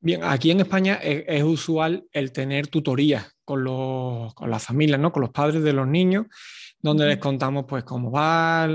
Bien, 0.00 0.24
aquí 0.24 0.50
en 0.50 0.58
España 0.58 0.94
es, 0.96 1.44
usual 1.44 2.08
el 2.10 2.32
tener 2.32 2.66
tutorías 2.66 3.36
con, 3.44 3.62
los, 3.62 4.34
con 4.34 4.50
las 4.50 4.64
familias, 4.64 4.98
¿no? 4.98 5.12
Con 5.12 5.20
los 5.20 5.30
padres 5.30 5.62
de 5.62 5.72
los 5.72 5.86
niños, 5.86 6.26
donde 6.80 7.06
les 7.06 7.18
contamos 7.18 7.64
pues 7.66 7.84
cómo 7.84 8.10
va, 8.10 8.68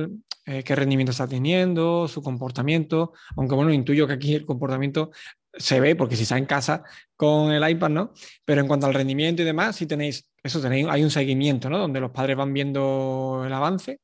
eh, 0.45 0.63
qué 0.63 0.75
rendimiento 0.75 1.12
está 1.12 1.27
teniendo, 1.27 2.07
su 2.07 2.22
comportamiento, 2.22 3.13
aunque 3.38 3.55
bueno, 3.55 3.72
intuyo 3.72 4.07
que 4.07 4.13
aquí 4.13 4.36
el 4.36 4.45
comportamiento 4.45 5.12
se 5.53 5.79
ve 5.79 5.95
porque 5.95 6.15
si 6.15 6.24
está 6.24 6.38
en 6.38 6.45
casa 6.45 6.83
con 7.15 7.51
el 7.51 7.69
iPad, 7.69 7.89
¿no? 7.89 8.13
Pero 8.43 8.62
en 8.62 8.67
cuanto 8.67 8.88
al 8.88 8.93
rendimiento 8.93 9.41
y 9.41 9.45
demás, 9.45 9.75
si 9.75 9.86
tenéis, 9.86 10.29
eso 10.41 10.60
tenéis, 10.60 10.88
hay 10.89 11.03
un 11.03 11.12
seguimiento, 11.12 11.69
¿no? 11.69 11.77
Donde 11.77 12.00
los 12.00 12.12
padres 12.12 12.36
van 12.36 12.51
viendo 12.53 13.43
el 13.45 13.53
avance. 13.53 14.00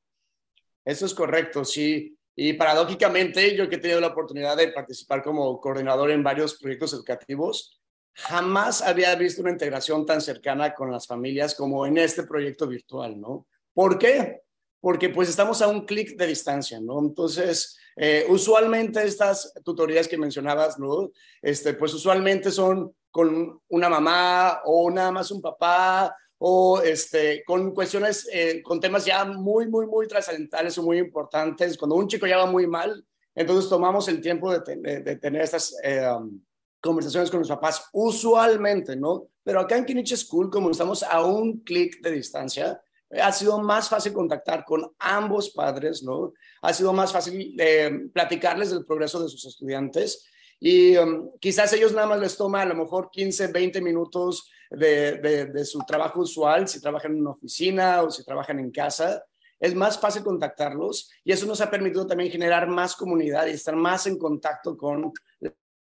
Eso 0.86 1.06
es 1.06 1.14
correcto, 1.14 1.66
sí. 1.66 2.16
Y 2.36 2.54
paradójicamente, 2.54 3.56
yo 3.56 3.68
que 3.68 3.76
he 3.76 3.80
tenido 3.80 4.00
la 4.00 4.08
oportunidad 4.08 4.56
de 4.56 4.70
participar 4.70 5.22
como 5.22 5.60
coordinador 5.60 6.12
en 6.12 6.24
varios 6.24 6.58
proyectos 6.58 6.94
educativos, 6.94 7.82
jamás 8.14 8.82
había 8.82 9.14
visto 9.16 9.42
una 9.42 9.52
integración 9.52 10.06
tan 10.06 10.22
cercana 10.22 10.74
con 10.74 10.92
las 10.92 11.06
familias 11.06 11.54
como 11.54 11.86
en 11.86 11.98
este 11.98 12.24
proyecto 12.24 12.68
virtual, 12.68 13.20
¿no? 13.20 13.48
¿Por 13.80 13.98
qué? 13.98 14.42
Porque 14.82 15.08
pues 15.08 15.30
estamos 15.30 15.62
a 15.62 15.70
un 15.70 15.86
clic 15.86 16.18
de 16.18 16.28
distancia, 16.28 16.82
¿no? 16.82 17.00
Entonces, 17.00 17.78
eh, 17.96 18.26
usualmente 18.28 19.02
estas 19.02 19.54
tutorías 19.64 20.06
que 20.06 20.18
mencionabas, 20.18 20.78
¿no? 20.78 21.12
Este, 21.42 21.74
pues 21.76 21.94
usualmente 21.94 22.52
son 22.52 22.94
con 23.10 23.62
una 23.70 23.88
mamá 23.88 24.60
o 24.66 24.92
nada 24.92 25.14
más 25.14 25.32
un 25.32 25.42
papá 25.42 26.14
o 26.40 26.82
este, 26.82 27.42
con 27.46 27.74
cuestiones, 27.74 28.28
eh, 28.34 28.62
con 28.62 28.82
temas 28.82 29.06
ya 29.06 29.24
muy, 29.24 29.70
muy, 29.70 29.88
muy 29.88 30.10
trascendentales 30.10 30.78
o 30.78 30.84
muy 30.84 30.98
importantes. 30.98 31.78
Cuando 31.78 31.96
un 31.96 32.10
chico 32.10 32.28
ya 32.28 32.36
va 32.36 32.48
muy 32.48 32.68
mal, 32.68 33.06
entonces 33.34 33.70
tomamos 33.70 34.10
el 34.10 34.20
tiempo 34.20 34.52
de, 34.52 35.16
tener 35.22 35.42
estas 35.42 35.74
eh, 35.86 36.06
um, 36.06 36.38
conversaciones 36.82 37.32
con 37.32 37.40
los 37.40 37.48
papás, 37.48 37.86
usualmente, 37.94 38.98
¿no? 38.98 39.30
Pero 39.42 39.62
acá 39.62 39.78
en 39.78 39.86
Kinich 39.86 40.18
School, 40.18 40.50
como 40.50 40.70
estamos 40.70 41.02
a 41.02 41.24
un 41.24 41.62
clic 41.62 42.02
de 42.02 42.12
distancia, 42.12 42.82
ha 43.12 43.32
sido 43.32 43.60
más 43.60 43.90
fácil 43.90 44.14
contactar 44.14 44.66
con 44.66 44.92
ambos 45.00 45.50
padres, 45.50 46.04
¿no? 46.04 46.34
Ha 46.62 46.74
sido 46.74 46.94
más 46.94 47.12
fácil 47.12 47.56
eh, 47.60 48.08
platicarles 48.14 48.70
del 48.72 48.86
progreso 48.86 49.22
de 49.22 49.30
sus 49.30 49.46
estudiantes 49.46 50.28
y 50.60 50.98
um, 50.98 51.32
quizás 51.40 51.72
ellos 51.74 51.94
nada 51.94 52.08
más 52.08 52.20
les 52.20 52.36
toma 52.36 52.62
a 52.62 52.66
lo 52.66 52.76
mejor 52.76 53.10
15, 53.12 53.48
20 53.48 53.82
minutos 53.82 54.52
de, 54.70 55.48
de, 55.52 55.66
su 55.66 55.80
trabajo 55.80 56.20
usual, 56.20 56.68
si 56.68 56.80
trabajan 56.82 57.14
en 57.14 57.22
una 57.22 57.32
oficina 57.32 58.04
o 58.04 58.12
si 58.12 58.24
trabajan 58.24 58.60
en 58.60 58.70
casa. 58.70 59.24
Es 59.60 59.74
más 59.74 60.00
fácil 60.00 60.24
contactarlos 60.24 61.10
y 61.24 61.32
eso 61.32 61.46
nos 61.46 61.60
ha 61.62 61.72
permitido 61.72 62.06
también 62.06 62.32
generar 62.32 62.68
más 62.68 62.96
comunidad 62.96 63.48
y 63.48 63.52
estar 63.52 63.76
más 63.76 64.06
en 64.06 64.18
contacto 64.18 64.78
con 64.78 65.12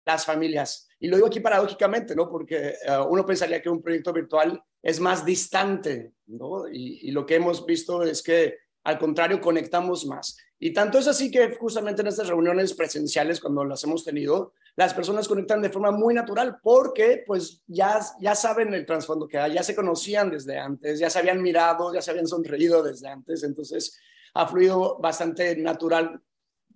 las 0.07 0.25
familias. 0.25 0.87
Y 0.99 1.07
lo 1.07 1.17
digo 1.17 1.27
aquí 1.27 1.39
paradójicamente, 1.39 2.15
¿no? 2.15 2.29
Porque 2.29 2.75
uh, 2.87 3.03
uno 3.09 3.25
pensaría 3.25 3.61
que 3.61 3.69
un 3.69 3.81
proyecto 3.81 4.13
virtual 4.13 4.59
es 4.81 4.99
más 4.99 5.25
distante, 5.25 6.13
¿no? 6.27 6.67
Y, 6.67 7.09
y, 7.09 7.11
lo 7.11 7.25
que 7.25 7.35
hemos 7.35 7.65
visto 7.65 8.03
es 8.03 8.23
que 8.23 8.55
al 8.83 8.97
contrario 8.97 9.41
conectamos 9.41 10.05
más. 10.05 10.37
Y 10.59 10.73
tanto 10.73 10.97
es 10.97 11.07
así 11.07 11.29
que 11.29 11.55
justamente 11.55 12.01
en 12.01 12.07
estas 12.07 12.29
reuniones 12.29 12.73
presenciales, 12.73 13.39
cuando 13.39 13.63
las 13.65 13.83
hemos 13.83 14.03
tenido, 14.03 14.53
las 14.77 14.93
personas 14.93 15.27
conectan 15.27 15.61
de 15.61 15.69
forma 15.69 15.91
muy 15.91 16.13
natural 16.13 16.57
porque 16.63 17.23
pues 17.27 17.61
ya, 17.67 17.99
ya 18.21 18.33
saben 18.33 18.73
el 18.73 18.85
trasfondo 18.85 19.27
que 19.27 19.37
hay, 19.37 19.53
ya 19.53 19.63
se 19.63 19.75
conocían 19.75 20.31
desde 20.31 20.57
antes, 20.57 20.99
ya 20.99 21.09
se 21.09 21.19
habían 21.19 21.41
mirado, 21.41 21.93
ya 21.93 22.01
se 22.01 22.11
habían 22.11 22.27
sonreído 22.27 22.81
desde 22.81 23.09
antes, 23.09 23.43
entonces 23.43 23.99
ha 24.33 24.47
fluido 24.47 24.97
bastante 24.99 25.55
natural 25.55 26.21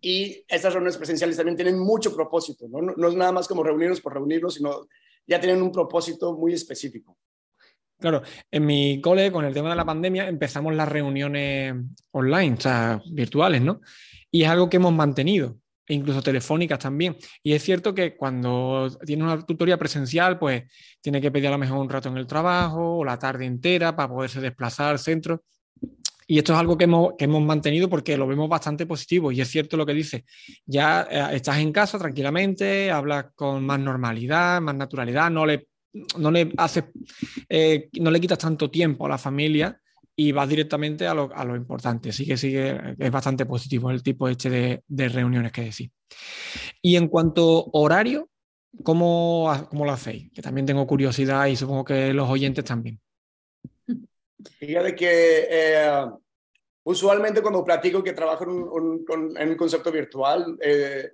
y 0.02 0.44
estas 0.48 0.74
reuniones 0.74 0.98
presenciales 0.98 1.38
también 1.38 1.56
tienen 1.56 1.78
mucho 1.78 2.14
propósito, 2.14 2.68
¿no? 2.68 2.82
No, 2.82 3.08
es 3.08 3.16
nada 3.16 3.32
más 3.32 3.48
como 3.48 3.64
reunirnos 3.64 4.02
por 4.02 4.16
reunirnos, 4.16 4.56
sino 4.56 4.88
ya 5.28 5.40
tienen 5.40 5.62
un 5.62 5.72
propósito 5.72 6.34
muy 6.34 6.54
específico. 6.54 7.18
Claro, 8.00 8.24
en 8.50 8.66
mi 8.66 9.00
cole, 9.00 9.32
con 9.32 9.46
el 9.46 9.54
tema 9.54 9.70
de 9.70 9.76
la 9.76 9.86
pandemia, 9.86 10.28
empezamos 10.28 10.74
las 10.74 10.90
reuniones 10.90 11.76
online, 12.10 12.56
o 12.58 12.62
sea, 12.62 13.02
virtuales, 13.12 13.62
¿no? 13.62 13.82
Y 14.32 14.42
es 14.42 14.50
algo 14.50 14.68
que 14.68 14.78
hemos 14.78 14.92
mantenido, 14.92 15.60
e 15.86 15.94
incluso 15.94 16.24
telefónicas 16.24 16.80
también. 16.80 17.16
Y 17.44 17.54
es 17.54 17.62
cierto 17.62 17.94
que 17.94 18.18
cuando 18.18 18.90
tiene 19.06 19.24
una 19.24 19.46
tutoría 19.46 19.78
presencial, 19.78 20.40
pues 20.40 20.64
tiene 21.00 21.22
que 21.22 21.30
pedir 21.30 21.50
a 21.50 21.52
lo 21.52 21.60
mejor 21.60 21.78
un 21.78 21.90
rato 21.90 22.10
en 22.10 22.18
el 22.18 22.26
trabajo 22.26 22.98
o 22.98 23.06
la 23.06 23.20
tarde 23.20 23.46
entera 23.46 23.96
para 23.96 24.10
poderse 24.10 24.42
desplazar 24.42 24.90
al 24.90 25.00
centro. 25.00 25.44
Y 26.32 26.38
esto 26.38 26.54
es 26.54 26.60
algo 26.60 26.78
que 26.78 26.86
hemos, 26.86 27.16
que 27.18 27.26
hemos, 27.26 27.44
mantenido 27.44 27.90
porque 27.90 28.16
lo 28.16 28.26
vemos 28.26 28.48
bastante 28.48 28.86
positivo 28.86 29.34
y 29.34 29.42
es 29.42 29.50
cierto 29.50 29.76
lo 29.76 29.86
que 29.86 29.94
dice. 29.94 30.24
Ya 30.66 31.06
eh, 31.12 31.36
estás 31.36 31.58
en 31.58 31.74
casa 31.74 32.00
tranquilamente, 32.00 32.90
hablas 32.90 33.26
con 33.36 33.66
más 33.66 33.82
normalidad, 33.82 34.62
más 34.62 34.74
naturalidad, 34.74 35.30
no 35.30 35.46
le, 35.46 35.68
no 36.18 36.32
le 36.32 36.54
haces, 36.56 36.86
eh, 37.50 37.90
no 38.00 38.10
le 38.10 38.22
quitas 38.22 38.38
tanto 38.38 38.72
tiempo 38.72 39.06
a 39.06 39.10
la 39.10 39.18
familia 39.18 39.78
y 40.16 40.32
vas 40.32 40.48
directamente 40.48 41.06
a 41.06 41.14
lo, 41.14 41.36
a 41.36 41.44
lo 41.44 41.54
importante. 41.58 42.12
Así 42.12 42.26
que 42.26 42.38
sigue, 42.38 42.96
es 42.98 43.12
bastante 43.12 43.46
positivo 43.46 43.92
el 43.92 44.02
tipo 44.02 44.30
este 44.30 44.82
de, 44.88 45.10
reuniones 45.10 45.52
que 45.52 45.64
decís. 45.64 45.92
Y 46.82 46.96
en 46.96 47.10
cuanto 47.10 47.66
horario, 47.74 48.30
¿cómo, 48.84 49.52
¿cómo 49.70 49.84
lo 49.84 49.92
hacéis? 49.92 50.32
Que 50.32 50.42
también 50.42 50.66
tengo 50.66 50.88
curiosidad 50.88 51.48
y 51.48 51.58
supongo 51.58 51.84
que 51.84 52.14
los 52.14 52.30
oyentes 52.30 52.64
también. 52.64 53.02
Fíjate 54.60 54.96
que 54.96 55.48
eh, 55.50 56.06
usualmente 56.84 57.42
cuando 57.42 57.64
platico 57.64 58.04
que 58.04 58.14
trabajo 58.14 58.44
en 58.44 58.50
un, 58.52 59.56
concepto 59.58 59.92
virtual, 59.92 60.58
eh, 60.62 61.12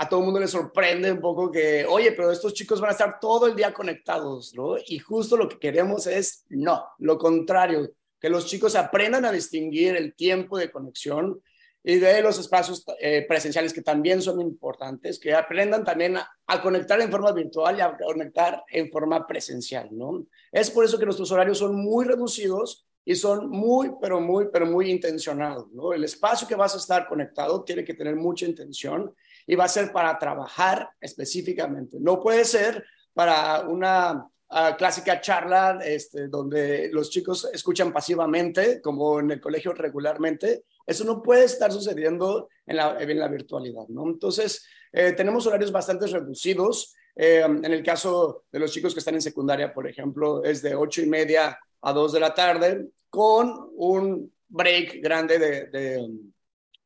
a 0.00 0.08
todo 0.08 0.20
el 0.20 0.26
mundo 0.26 0.40
le 0.40 0.46
sorprende 0.46 1.10
un 1.10 1.20
poco 1.20 1.50
que, 1.50 1.84
oye, 1.84 2.12
pero 2.12 2.30
estos 2.30 2.54
chicos 2.54 2.80
van 2.80 2.90
a 2.90 2.92
estar 2.92 3.18
todo 3.20 3.46
el 3.46 3.56
día 3.56 3.74
conectados, 3.74 4.54
¿no? 4.54 4.76
Y 4.86 4.98
justo 5.00 5.36
lo 5.36 5.48
que 5.48 5.58
queremos 5.58 6.06
es, 6.06 6.44
no, 6.50 6.84
lo 6.98 7.18
contrario, 7.18 7.90
que 8.20 8.30
los 8.30 8.46
chicos 8.46 8.76
aprendan 8.76 9.24
a 9.24 9.32
distinguir 9.32 9.96
el 9.96 10.14
tiempo 10.14 10.56
de 10.56 10.70
conexión 10.70 11.40
y 11.82 11.96
de 11.96 12.22
los 12.22 12.38
espacios 12.38 12.84
eh, 13.00 13.24
presenciales 13.26 13.72
que 13.72 13.82
también 13.82 14.20
son 14.20 14.40
importantes, 14.40 15.18
que 15.18 15.34
aprendan 15.34 15.84
también 15.84 16.16
a, 16.16 16.62
conectar 16.62 17.00
en 17.00 17.10
forma 17.10 17.32
virtual 17.32 17.78
y 17.78 17.80
a 17.80 17.96
conectar 17.96 18.62
en 18.70 18.90
forma 18.90 19.26
presencial, 19.26 19.88
¿no? 19.92 20.26
Es 20.50 20.70
por 20.70 20.84
eso 20.84 20.98
que 20.98 21.04
nuestros 21.04 21.30
horarios 21.30 21.58
son 21.58 21.76
muy 21.76 22.04
reducidos 22.04 22.86
y 23.08 23.16
son 23.16 23.48
muy, 23.48 23.92
pero 24.02 24.20
muy, 24.20 24.48
pero 24.52 24.66
muy 24.66 24.90
intencionados, 24.90 25.72
¿no? 25.72 25.94
El 25.94 26.04
espacio 26.04 26.46
que 26.46 26.54
vas 26.54 26.74
a 26.74 26.76
estar 26.76 27.08
conectado 27.08 27.64
tiene 27.64 27.82
que 27.82 27.94
tener 27.94 28.14
mucha 28.16 28.44
intención 28.44 29.14
y 29.46 29.54
va 29.54 29.64
a 29.64 29.68
ser 29.68 29.92
para 29.92 30.18
trabajar 30.18 30.90
específicamente. 31.00 31.96
No 31.98 32.20
puede 32.20 32.44
ser 32.44 32.84
para 33.14 33.66
una 33.66 34.12
uh, 34.50 34.76
clásica 34.76 35.22
charla 35.22 35.80
este, 35.82 36.28
donde 36.28 36.90
los 36.92 37.08
chicos 37.08 37.48
escuchan 37.50 37.94
pasivamente, 37.94 38.82
como 38.82 39.20
en 39.20 39.30
el 39.30 39.40
colegio 39.40 39.72
regularmente. 39.72 40.64
Eso 40.86 41.02
no 41.04 41.22
puede 41.22 41.44
estar 41.44 41.72
sucediendo 41.72 42.50
en 42.66 42.76
la, 42.76 42.98
en 43.00 43.18
la 43.18 43.28
virtualidad, 43.28 43.88
¿no? 43.88 44.06
Entonces, 44.06 44.66
eh, 44.92 45.12
tenemos 45.12 45.46
horarios 45.46 45.72
bastante 45.72 46.08
reducidos. 46.08 46.94
Eh, 47.16 47.40
en 47.40 47.64
el 47.72 47.82
caso 47.82 48.44
de 48.52 48.58
los 48.58 48.70
chicos 48.70 48.92
que 48.92 49.00
están 49.00 49.14
en 49.14 49.22
secundaria, 49.22 49.72
por 49.72 49.88
ejemplo, 49.88 50.44
es 50.44 50.60
de 50.60 50.74
ocho 50.74 51.00
y 51.00 51.06
media 51.06 51.58
a 51.82 51.92
2 51.92 52.12
de 52.12 52.20
la 52.20 52.34
tarde, 52.34 52.88
con 53.10 53.70
un 53.76 54.32
break 54.48 55.00
grande 55.02 55.38
de, 55.38 56.08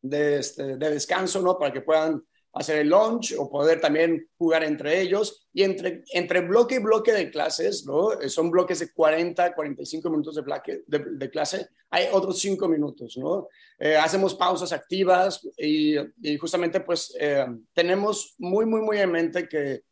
de, 0.01 0.39
este, 0.39 0.77
de 0.77 0.91
descanso, 0.91 1.41
¿no? 1.43 1.59
Para 1.59 1.73
que 1.73 1.81
puedan 1.81 2.23
hacer 2.55 2.81
el 2.81 2.89
lunch 2.89 3.35
o 3.39 3.49
poder 3.49 3.81
también 3.81 4.29
jugar 4.37 4.63
entre 4.65 5.01
ellos. 5.01 5.49
Y 5.55 5.63
entre, 5.63 6.05
entre 6.13 6.41
bloque 6.41 6.77
y 6.77 6.79
bloque 6.79 7.13
de 7.13 7.31
clases, 7.31 7.87
¿no? 7.87 8.11
Son 8.29 8.51
bloques 8.51 8.79
de 8.81 8.93
40, 8.93 9.55
45 9.55 10.11
minutos 10.11 10.35
de, 10.35 10.43
bloque, 10.43 10.83
de, 10.87 11.31
clase, 11.31 11.69
hay 11.91 12.07
otros 12.13 12.39
5 12.41 12.69
minutos, 12.69 13.17
¿no? 13.17 13.49
Eh, 13.79 13.97
hacemos 13.97 14.35
pausas 14.35 14.73
activas 14.73 15.47
y, 15.57 15.97
y 16.23 16.37
justamente 16.39 16.81
pues 16.81 17.15
eh, 17.19 17.47
tenemos 17.73 18.35
muy, 18.39 18.67
muy, 18.67 18.81
muy 18.81 18.99
en 18.99 19.13
mente 19.13 19.49
que 19.49 19.83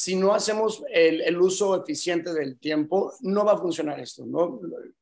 si 0.00 0.16
no 0.16 0.32
hacemos 0.32 0.82
el, 0.90 1.20
el, 1.20 1.38
uso 1.38 1.78
eficiente 1.78 2.32
del 2.32 2.58
tiempo, 2.58 3.12
no 3.20 3.44
va 3.44 3.52
a 3.52 3.58
funcionar 3.58 4.00
esto, 4.00 4.24
¿no? 4.24 4.58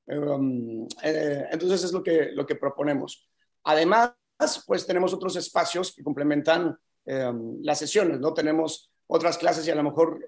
Um, 0.06 0.88
eh, 1.04 1.46
entonces 1.52 1.84
es 1.84 1.92
lo 1.92 2.02
que, 2.02 2.32
lo 2.32 2.44
que 2.44 2.56
proponemos. 2.56 3.30
Además, 3.62 4.16
pues 4.66 4.84
tenemos 4.84 5.14
otros 5.14 5.36
espacios 5.36 5.94
que 5.94 6.02
complementan 6.02 6.76
las 7.62 7.78
sesiones, 7.78 8.18
¿no? 8.20 8.34
Tenemos 8.34 8.90
otras 9.06 9.38
clases 9.38 9.66
y 9.66 9.70
a 9.70 9.76
lo 9.76 9.84
mejor 9.84 10.20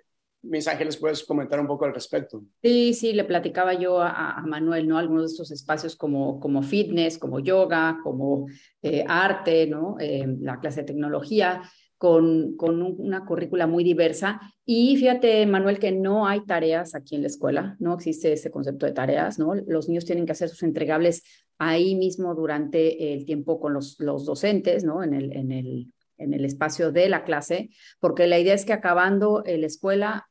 mis 0.43 0.69
ángeles, 0.69 0.97
puedes 0.97 1.25
comentar 1.25 1.61
un 1.61 1.67
poco 1.67 1.85
al 1.85 1.93
respecto. 1.93 2.43
Sí, 2.63 2.95
sí, 2.95 3.13
le 3.13 3.25
platicaba 3.25 3.75
yo 3.75 4.01
a, 4.01 4.41
Manuel, 4.47 4.87
¿no? 4.87 4.97
Algunos 4.97 5.25
de 5.25 5.33
estos 5.33 5.51
espacios 5.51 5.97
como, 5.97 6.39
como 6.39 6.63
fitness, 6.63 7.19
como 7.19 7.41
yoga, 7.41 7.99
como 8.03 8.47
eh, 8.83 9.05
arte, 9.07 9.67
¿no? 9.67 9.97
Eh, 9.99 10.27
la 10.41 10.61
clase 10.61 10.81
de 10.81 10.87
tecnología, 10.87 11.61
con, 12.01 12.57
con 12.57 12.81
una 12.81 13.27
currícula 13.27 13.67
muy 13.67 13.85
diversa. 13.85 14.41
Y 14.65 14.97
fíjate, 14.97 15.45
Manuel, 15.45 15.79
que 15.79 15.93
no 15.93 16.27
hay 16.27 16.47
tareas 16.47 16.95
aquí 16.95 17.15
en 17.15 17.21
la 17.21 17.27
escuela, 17.27 17.77
no 17.79 17.93
existe 17.93 18.33
ese 18.33 18.51
concepto 18.51 18.87
de 18.87 18.93
tareas, 18.93 19.39
¿no? 19.39 19.55
Los 19.55 19.87
niños 19.87 20.07
tienen 20.07 20.25
que 20.25 20.33
hacer 20.33 20.49
sus 20.49 20.63
entregables 20.63 21.23
ahí 21.59 21.95
mismo 21.95 22.35
durante 22.35 23.13
el 23.13 23.27
tiempo 23.27 23.61
con 23.61 23.75
los, 23.75 24.01
los 24.01 24.25
docentes, 24.25 24.83
¿no? 24.83 25.03
En 25.03 25.13
el, 25.13 25.37
en 25.37 25.53
el 25.53 25.93
en 26.17 26.35
el 26.35 26.45
espacio 26.45 26.93
de 26.93 27.09
la 27.09 27.25
clase, 27.25 27.71
porque 27.99 28.27
la 28.27 28.39
idea 28.39 28.53
es 28.53 28.67
que 28.67 28.75
acabando 28.75 29.43
la 29.47 29.67
escuela 29.67 30.29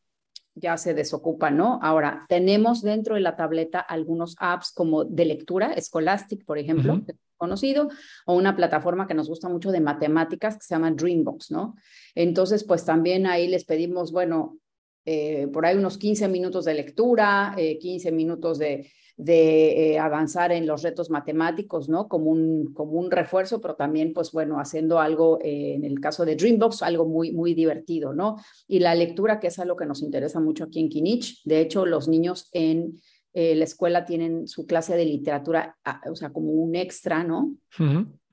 ya 0.53 0.77
se 0.77 0.93
desocupa, 0.93 1.49
¿no? 1.49 1.79
Ahora, 1.81 2.27
tenemos 2.29 2.83
dentro 2.83 3.15
de 3.15 3.21
la 3.21 3.35
tableta 3.35 3.79
algunos 3.79 4.35
apps 4.39 4.71
como 4.71 5.03
de 5.03 5.25
lectura, 5.25 5.73
Scholastic, 5.81 6.45
por 6.45 6.59
ejemplo, 6.59 7.01
conocido, 7.39 7.89
o 8.27 8.35
una 8.35 8.55
plataforma 8.55 9.07
que 9.07 9.15
nos 9.15 9.27
gusta 9.27 9.49
mucho 9.49 9.71
de 9.71 9.79
matemáticas 9.79 10.55
que 10.55 10.63
se 10.63 10.75
llama 10.75 10.91
Dreambox, 10.91 11.49
¿no? 11.49 11.75
Entonces, 12.13 12.63
pues 12.63 12.85
también 12.85 13.25
ahí 13.25 13.47
les 13.47 13.65
pedimos, 13.65 14.11
bueno, 14.11 14.59
eh, 15.05 15.47
por 15.51 15.65
ahí 15.65 15.75
unos 15.75 15.97
15 15.97 16.27
minutos 16.27 16.65
de 16.65 16.75
lectura, 16.75 17.55
15 17.57 18.09
eh, 18.09 18.11
minutos 18.11 18.59
de, 18.59 18.91
de 19.19 19.95
eh, 19.95 19.99
avanzar 19.99 20.53
en 20.53 20.65
los 20.65 20.81
retos 20.81 21.09
matemáticos, 21.09 21.89
¿no? 21.89 22.07
Como 22.07 22.31
un, 22.31 22.73
como 22.73 22.93
un 22.93 23.11
refuerzo, 23.11 23.59
pero 23.59 23.75
también, 23.75 24.13
pues 24.13 24.31
bueno, 24.31 24.61
haciendo 24.61 24.97
algo, 24.97 25.39
eh, 25.41 25.73
en 25.73 25.83
el 25.83 25.99
caso 25.99 26.23
de 26.23 26.37
Dreambox, 26.37 26.83
algo 26.83 27.05
muy, 27.05 27.33
muy 27.33 27.53
divertido, 27.53 28.13
¿no? 28.13 28.37
Y 28.65 28.79
la 28.79 28.95
lectura, 28.95 29.41
que 29.41 29.47
es 29.47 29.59
algo 29.59 29.75
que 29.75 29.85
nos 29.85 30.01
interesa 30.01 30.39
mucho 30.39 30.63
aquí 30.63 30.79
en 30.79 30.87
Kinich. 30.87 31.41
De 31.43 31.59
hecho, 31.59 31.85
los 31.85 32.07
niños 32.07 32.47
en 32.53 32.93
eh, 33.33 33.55
la 33.55 33.63
escuela 33.63 34.05
tienen 34.05 34.47
su 34.47 34.65
clase 34.65 34.95
de 34.95 35.05
literatura, 35.05 35.77
ah, 35.85 36.01
o 36.09 36.15
sea, 36.15 36.31
como 36.31 36.49
un 36.51 36.75
extra, 36.75 37.23
¿no? 37.23 37.55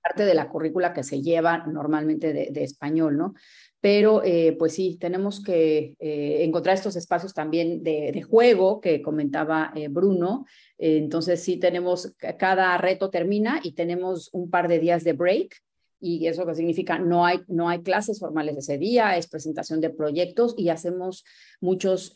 Parte 0.03 0.25
de 0.25 0.35
la 0.35 0.49
currícula 0.49 0.93
que 0.93 1.03
se 1.03 1.21
lleva 1.21 1.67
normalmente 1.67 2.33
de, 2.33 2.49
de 2.51 2.65
español, 2.65 3.17
¿no? 3.17 3.35
pero 3.87 4.25
eh, 4.25 4.57
pues 4.59 4.75
sí, 4.75 4.97
tenemos 5.01 5.41
que 5.41 5.95
eh, 6.01 6.43
encontrar 6.43 6.75
estos 6.75 6.97
espacios 6.97 7.33
también 7.33 7.85
de, 7.85 8.21
juego 8.23 8.81
que 8.81 9.01
comentaba 9.01 9.73
Bruno. 9.91 10.45
entonces 10.77 11.41
sí 11.45 11.59
tenemos, 11.59 12.13
cada 12.37 12.77
reto 12.79 13.11
termina 13.11 13.61
y 13.63 13.75
tenemos 13.75 14.31
un 14.33 14.51
par 14.51 14.67
de 14.67 14.81
días 14.81 15.05
de 15.05 15.13
break. 15.13 15.55
Y 16.01 16.27
eso 16.27 16.45
que 16.45 16.57
significa 16.57 16.99
no 16.99 17.25
hay, 17.25 17.39
no 17.47 17.69
hay 17.69 17.83
clases 17.83 18.19
formales 18.19 18.57
ese 18.57 18.77
día, 18.77 19.17
es 19.17 19.29
presentación 19.29 19.81
de 19.81 19.91
proyectos 19.91 20.57
y 20.59 20.69
hacemos 20.71 21.25
muchos 21.61 22.13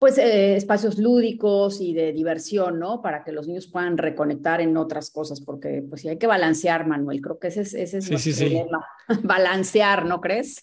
pues 0.00 0.16
eh, 0.16 0.56
espacios 0.56 0.98
lúdicos 0.98 1.82
y 1.82 1.92
de 1.92 2.14
diversión, 2.14 2.78
¿no? 2.78 3.02
Para 3.02 3.22
que 3.22 3.32
los 3.32 3.46
niños 3.46 3.66
puedan 3.66 3.98
reconectar 3.98 4.62
en 4.62 4.74
otras 4.78 5.10
cosas, 5.10 5.42
porque 5.42 5.84
pues 5.86 6.00
sí 6.00 6.08
hay 6.08 6.16
que 6.16 6.26
balancear, 6.26 6.86
Manuel, 6.86 7.20
creo 7.20 7.38
que 7.38 7.48
ese 7.48 7.60
es, 7.60 7.74
ese 7.74 7.98
es 7.98 8.22
sí, 8.22 8.32
problema, 8.32 8.82
balancear, 9.22 10.06
¿no 10.06 10.22
crees? 10.22 10.62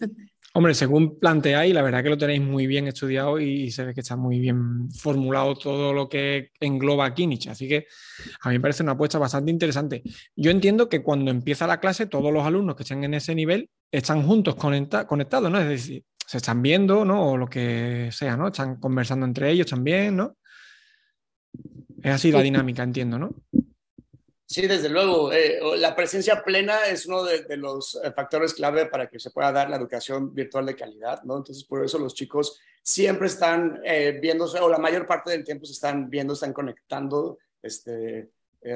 Hombre, 0.55 0.73
según 0.73 1.19
planteáis, 1.19 1.71
la 1.71 1.83
verdad 1.83 2.01
que 2.01 2.09
lo 2.09 2.17
tenéis 2.17 2.41
muy 2.41 2.65
bien 2.65 2.87
estudiado 2.87 3.39
y 3.39 3.69
se 3.69 3.85
ve 3.85 3.93
que 3.93 4.01
está 4.01 4.15
muy 4.15 4.39
bien 4.39 4.89
formulado 4.89 5.53
todo 5.53 5.93
lo 5.93 6.09
que 6.09 6.49
engloba 6.59 7.13
Kinich, 7.13 7.47
así 7.49 7.67
que 7.67 7.85
a 8.41 8.49
mí 8.49 8.55
me 8.55 8.61
parece 8.61 8.81
una 8.81 8.93
apuesta 8.93 9.19
bastante 9.19 9.51
interesante. 9.51 10.01
Yo 10.35 10.49
entiendo 10.49 10.89
que 10.89 11.03
cuando 11.03 11.29
empieza 11.29 11.67
la 11.67 11.79
clase, 11.79 12.07
todos 12.07 12.33
los 12.33 12.43
alumnos 12.43 12.75
que 12.75 12.81
estén 12.81 13.03
en 13.03 13.13
ese 13.13 13.35
nivel 13.35 13.69
están 13.91 14.23
juntos 14.23 14.55
conectados, 14.55 15.51
¿no? 15.51 15.59
Es 15.59 15.69
decir, 15.69 16.03
se 16.27 16.37
están 16.37 16.61
viendo, 16.61 17.05
¿no? 17.05 17.31
O 17.31 17.37
lo 17.37 17.47
que 17.47 18.09
sea, 18.11 18.35
¿no? 18.35 18.47
Están 18.49 18.81
conversando 18.81 19.25
entre 19.25 19.49
ellos 19.49 19.67
también, 19.67 20.17
¿no? 20.17 20.35
Es 22.03 22.11
así 22.11 22.31
la 22.33 22.41
dinámica, 22.41 22.83
entiendo, 22.83 23.17
¿no? 23.17 23.33
Sí, 24.45 24.67
desde 24.67 24.89
luego. 24.89 25.31
Eh, 25.31 25.59
la 25.77 25.95
presencia 25.95 26.43
plena 26.43 26.85
es 26.87 27.05
uno 27.05 27.23
de, 27.23 27.55
los 27.55 27.97
eh, 28.03 28.11
factores 28.11 28.53
clave 28.53 28.87
para 28.87 29.09
que 29.09 29.19
se 29.19 29.31
pueda 29.31 29.53
dar 29.53 29.69
la 29.69 29.77
educación 29.77 30.33
virtual 30.33 30.65
de 30.65 30.75
calidad, 30.75 31.23
¿no? 31.23 31.37
Entonces, 31.37 31.63
por 31.63 31.83
eso 31.83 31.97
los 31.97 32.13
chicos 32.13 32.59
siempre 32.83 33.27
están 33.27 33.79
eh, 33.85 34.19
viéndose, 34.21 34.59
o 34.59 34.67
la 34.67 34.79
mayor 34.79 35.07
parte 35.07 35.31
del 35.31 35.45
tiempo 35.45 35.65
se 35.65 35.73
están 35.73 36.09
viendo, 36.09 36.33
están 36.33 36.53
conectando, 36.53 37.39
este, 37.61 38.31
eh, 38.61 38.75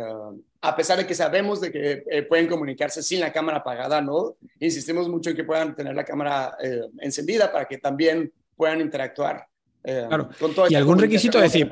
a 0.61 0.75
pesar 0.75 0.97
de 0.97 1.07
que 1.07 1.15
sabemos 1.15 1.59
de 1.59 1.71
que 1.71 2.03
eh, 2.09 2.23
pueden 2.23 2.47
comunicarse 2.47 3.01
sin 3.01 3.19
la 3.19 3.31
cámara 3.31 3.59
apagada, 3.59 4.01
¿no? 4.01 4.35
Insistimos 4.59 5.09
mucho 5.09 5.31
en 5.31 5.35
que 5.35 5.43
puedan 5.43 5.75
tener 5.75 5.95
la 5.95 6.03
cámara 6.03 6.55
eh, 6.61 6.81
encendida 6.99 7.51
para 7.51 7.65
que 7.65 7.77
también 7.77 8.31
puedan 8.55 8.79
interactuar 8.81 9.47
claro. 9.83 10.29
con 10.39 10.53
todo 10.53 10.67
¿Y 10.69 10.75
algún 10.75 10.99
requisito? 10.99 11.39
Es 11.39 11.51
decir, 11.51 11.69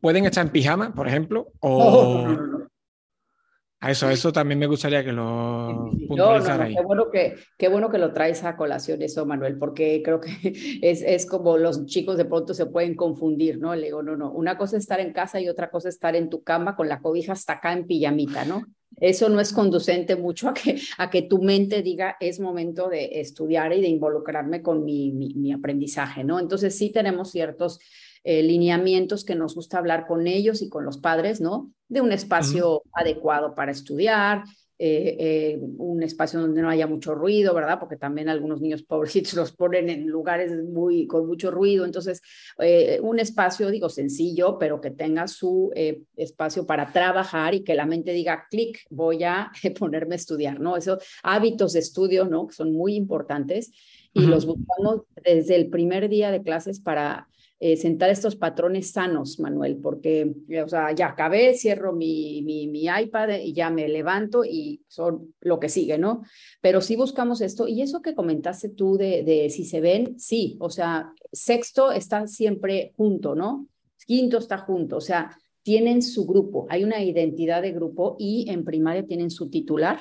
¿pueden 0.00 0.26
estar 0.26 0.44
en 0.44 0.50
pijama, 0.50 0.92
por 0.92 1.06
ejemplo? 1.06 1.52
O... 1.60 2.57
A 3.80 3.92
eso, 3.92 4.10
eso 4.10 4.32
también 4.32 4.58
me 4.58 4.66
gustaría 4.66 5.04
que 5.04 5.12
lo 5.12 5.90
ahí. 5.90 6.74
Qué 6.74 6.82
bueno 6.82 7.10
que, 7.12 7.36
qué 7.56 7.68
bueno 7.68 7.88
que 7.90 7.98
lo 7.98 8.12
traes 8.12 8.42
a 8.42 8.56
colación 8.56 9.00
eso, 9.02 9.24
Manuel, 9.24 9.56
porque 9.56 10.02
creo 10.04 10.20
que 10.20 10.30
es, 10.82 11.02
es 11.02 11.26
como 11.26 11.58
los 11.58 11.86
chicos 11.86 12.16
de 12.16 12.24
pronto 12.24 12.54
se 12.54 12.66
pueden 12.66 12.96
confundir, 12.96 13.58
¿no? 13.58 13.76
Le 13.76 13.84
digo, 13.86 14.02
no, 14.02 14.16
no, 14.16 14.32
una 14.32 14.58
cosa 14.58 14.76
es 14.76 14.82
estar 14.82 14.98
en 14.98 15.12
casa 15.12 15.40
y 15.40 15.48
otra 15.48 15.70
cosa 15.70 15.88
es 15.88 15.94
estar 15.94 16.16
en 16.16 16.28
tu 16.28 16.42
cama 16.42 16.74
con 16.74 16.88
la 16.88 17.00
cobija 17.00 17.32
hasta 17.32 17.54
acá 17.54 17.72
en 17.72 17.86
pijamita, 17.86 18.44
¿no? 18.44 18.64
Eso 18.96 19.28
no 19.28 19.38
es 19.38 19.52
conducente 19.52 20.16
mucho 20.16 20.48
a 20.48 20.54
que, 20.54 20.80
a 20.96 21.08
que 21.08 21.22
tu 21.22 21.40
mente 21.40 21.82
diga, 21.82 22.16
es 22.18 22.40
momento 22.40 22.88
de 22.88 23.20
estudiar 23.20 23.72
y 23.72 23.80
de 23.80 23.86
involucrarme 23.86 24.60
con 24.60 24.84
mi, 24.84 25.12
mi, 25.12 25.34
mi 25.34 25.52
aprendizaje, 25.52 26.24
¿no? 26.24 26.40
Entonces 26.40 26.76
sí 26.76 26.90
tenemos 26.90 27.30
ciertos 27.30 27.78
eh, 28.30 28.42
lineamientos 28.42 29.24
que 29.24 29.34
nos 29.34 29.54
gusta 29.54 29.78
hablar 29.78 30.06
con 30.06 30.26
ellos 30.26 30.60
y 30.60 30.68
con 30.68 30.84
los 30.84 30.98
padres, 30.98 31.40
¿no? 31.40 31.72
De 31.88 32.02
un 32.02 32.12
espacio 32.12 32.82
adecuado 32.92 33.54
para 33.54 33.72
estudiar, 33.72 34.42
eh, 34.78 35.16
eh, 35.18 35.58
un 35.78 36.02
espacio 36.02 36.38
donde 36.38 36.60
no 36.60 36.68
haya 36.68 36.86
mucho 36.86 37.14
ruido, 37.14 37.54
¿verdad? 37.54 37.80
Porque 37.80 37.96
también 37.96 38.28
algunos 38.28 38.60
niños 38.60 38.82
pobrecitos 39.22 39.32
los 39.32 39.52
ponen 39.52 39.88
en 39.88 40.06
lugares 40.08 40.52
muy 40.62 41.06
con 41.06 41.26
mucho 41.26 41.50
ruido. 41.50 41.86
Entonces, 41.86 42.20
un 43.00 43.18
espacio, 43.18 43.70
digo, 43.70 43.88
sencillo, 43.88 44.58
pero 44.58 44.78
que 44.78 44.90
tenga 44.90 45.26
su 45.26 45.72
espacio 46.14 46.66
para 46.66 46.92
trabajar 46.92 47.54
y 47.54 47.64
que 47.64 47.74
la 47.74 47.86
mente 47.86 48.12
diga, 48.12 48.46
clic, 48.50 48.80
voy 48.90 49.24
a 49.24 49.50
ponerme 49.78 50.16
a 50.16 50.18
estudiar, 50.18 50.60
¿no? 50.60 50.76
Esos 50.76 51.02
hábitos 51.22 51.72
de 51.72 51.78
estudio, 51.78 52.26
¿no? 52.26 52.46
Que 52.46 52.56
son 52.56 52.74
muy 52.74 52.94
importantes 52.94 53.72
y 54.12 54.26
los 54.26 54.44
buscamos 54.44 55.06
desde 55.24 55.56
el 55.56 55.70
primer 55.70 56.10
día 56.10 56.30
de 56.30 56.42
clases 56.42 56.80
para 56.80 57.26
eh, 57.60 57.76
sentar 57.76 58.08
estos 58.08 58.36
patrones 58.36 58.92
sanos, 58.92 59.40
Manuel, 59.40 59.78
porque, 59.78 60.32
eh, 60.48 60.62
o 60.62 60.68
sea, 60.68 60.92
ya 60.92 61.08
acabé, 61.08 61.54
cierro 61.54 61.92
mi, 61.92 62.40
mi, 62.42 62.84
iPad 62.86 63.40
y 63.42 63.52
ya 63.52 63.68
me 63.68 63.88
levanto 63.88 64.44
y 64.44 64.84
son 64.86 65.34
lo 65.40 65.58
que 65.58 65.68
sigue, 65.68 65.98
¿no? 65.98 66.22
Pero 66.60 66.80
sí 66.80 66.94
buscamos 66.94 67.40
esto. 67.40 67.66
Y 67.66 67.82
eso 67.82 68.00
que 68.00 68.14
comentaste 68.14 68.68
tú 68.68 68.96
de, 68.96 69.24
de 69.24 69.50
si 69.50 69.64
se 69.64 69.80
ven, 69.80 70.20
sí, 70.20 70.56
o 70.60 70.70
sea, 70.70 71.12
sexto 71.32 71.90
está 71.90 72.28
siempre 72.28 72.92
junto, 72.96 73.34
¿no? 73.34 73.66
Quinto 74.06 74.38
está 74.38 74.58
junto, 74.58 74.98
o 74.98 75.00
sea, 75.00 75.36
tienen 75.64 76.00
su 76.00 76.26
grupo, 76.26 76.66
hay 76.70 76.84
una 76.84 77.02
identidad 77.02 77.60
de 77.60 77.72
grupo 77.72 78.14
y 78.20 78.48
en 78.50 78.64
primaria 78.64 79.04
tienen 79.04 79.30
su 79.32 79.50
titular, 79.50 80.00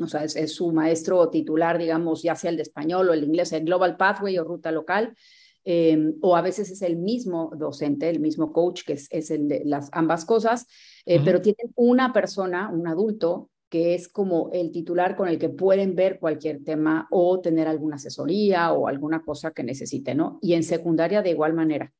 o 0.00 0.06
sea, 0.06 0.22
es, 0.22 0.36
es, 0.36 0.54
su 0.54 0.72
maestro 0.72 1.28
titular, 1.28 1.76
digamos, 1.76 2.22
ya 2.22 2.36
sea 2.36 2.50
el 2.50 2.56
de 2.56 2.62
español 2.62 3.10
o 3.10 3.12
el 3.12 3.24
inglés, 3.24 3.52
el 3.52 3.64
Global 3.64 3.96
Pathway 3.96 4.38
o 4.38 4.44
ruta 4.44 4.70
local, 4.70 5.14
Em, 5.64 6.14
o 6.20 6.36
a 6.36 6.42
veces 6.42 6.70
es 6.70 6.82
el 6.82 6.96
mismo 6.96 7.52
docente, 7.56 8.08
el 8.08 8.20
mismo 8.20 8.52
coach, 8.52 8.82
que 8.84 8.94
es, 8.94 9.30
el 9.30 9.46
de 9.46 9.62
las 9.64 9.88
ambas 9.92 10.24
cosas, 10.24 10.66
eh, 11.06 11.20
pero 11.24 11.40
tienen 11.40 11.72
una 11.76 12.12
persona, 12.12 12.68
un 12.72 12.88
adulto, 12.88 13.50
que 13.68 13.94
es 13.94 14.08
como 14.08 14.50
el 14.52 14.70
titular 14.70 15.16
con 15.16 15.28
el 15.28 15.38
que 15.38 15.48
pueden 15.48 15.94
ver 15.94 16.18
cualquier 16.18 16.62
tema 16.62 17.06
o 17.10 17.40
tener 17.40 17.68
alguna 17.68 17.96
asesoría 17.96 18.72
o 18.72 18.86
alguna 18.86 19.22
cosa 19.22 19.52
que 19.52 19.62
necesiten, 19.62 20.18
¿no? 20.18 20.38
Y 20.42 20.54
en 20.54 20.62
secundaria 20.62 21.22
de 21.22 21.30
igual 21.30 21.54
manera. 21.54 21.90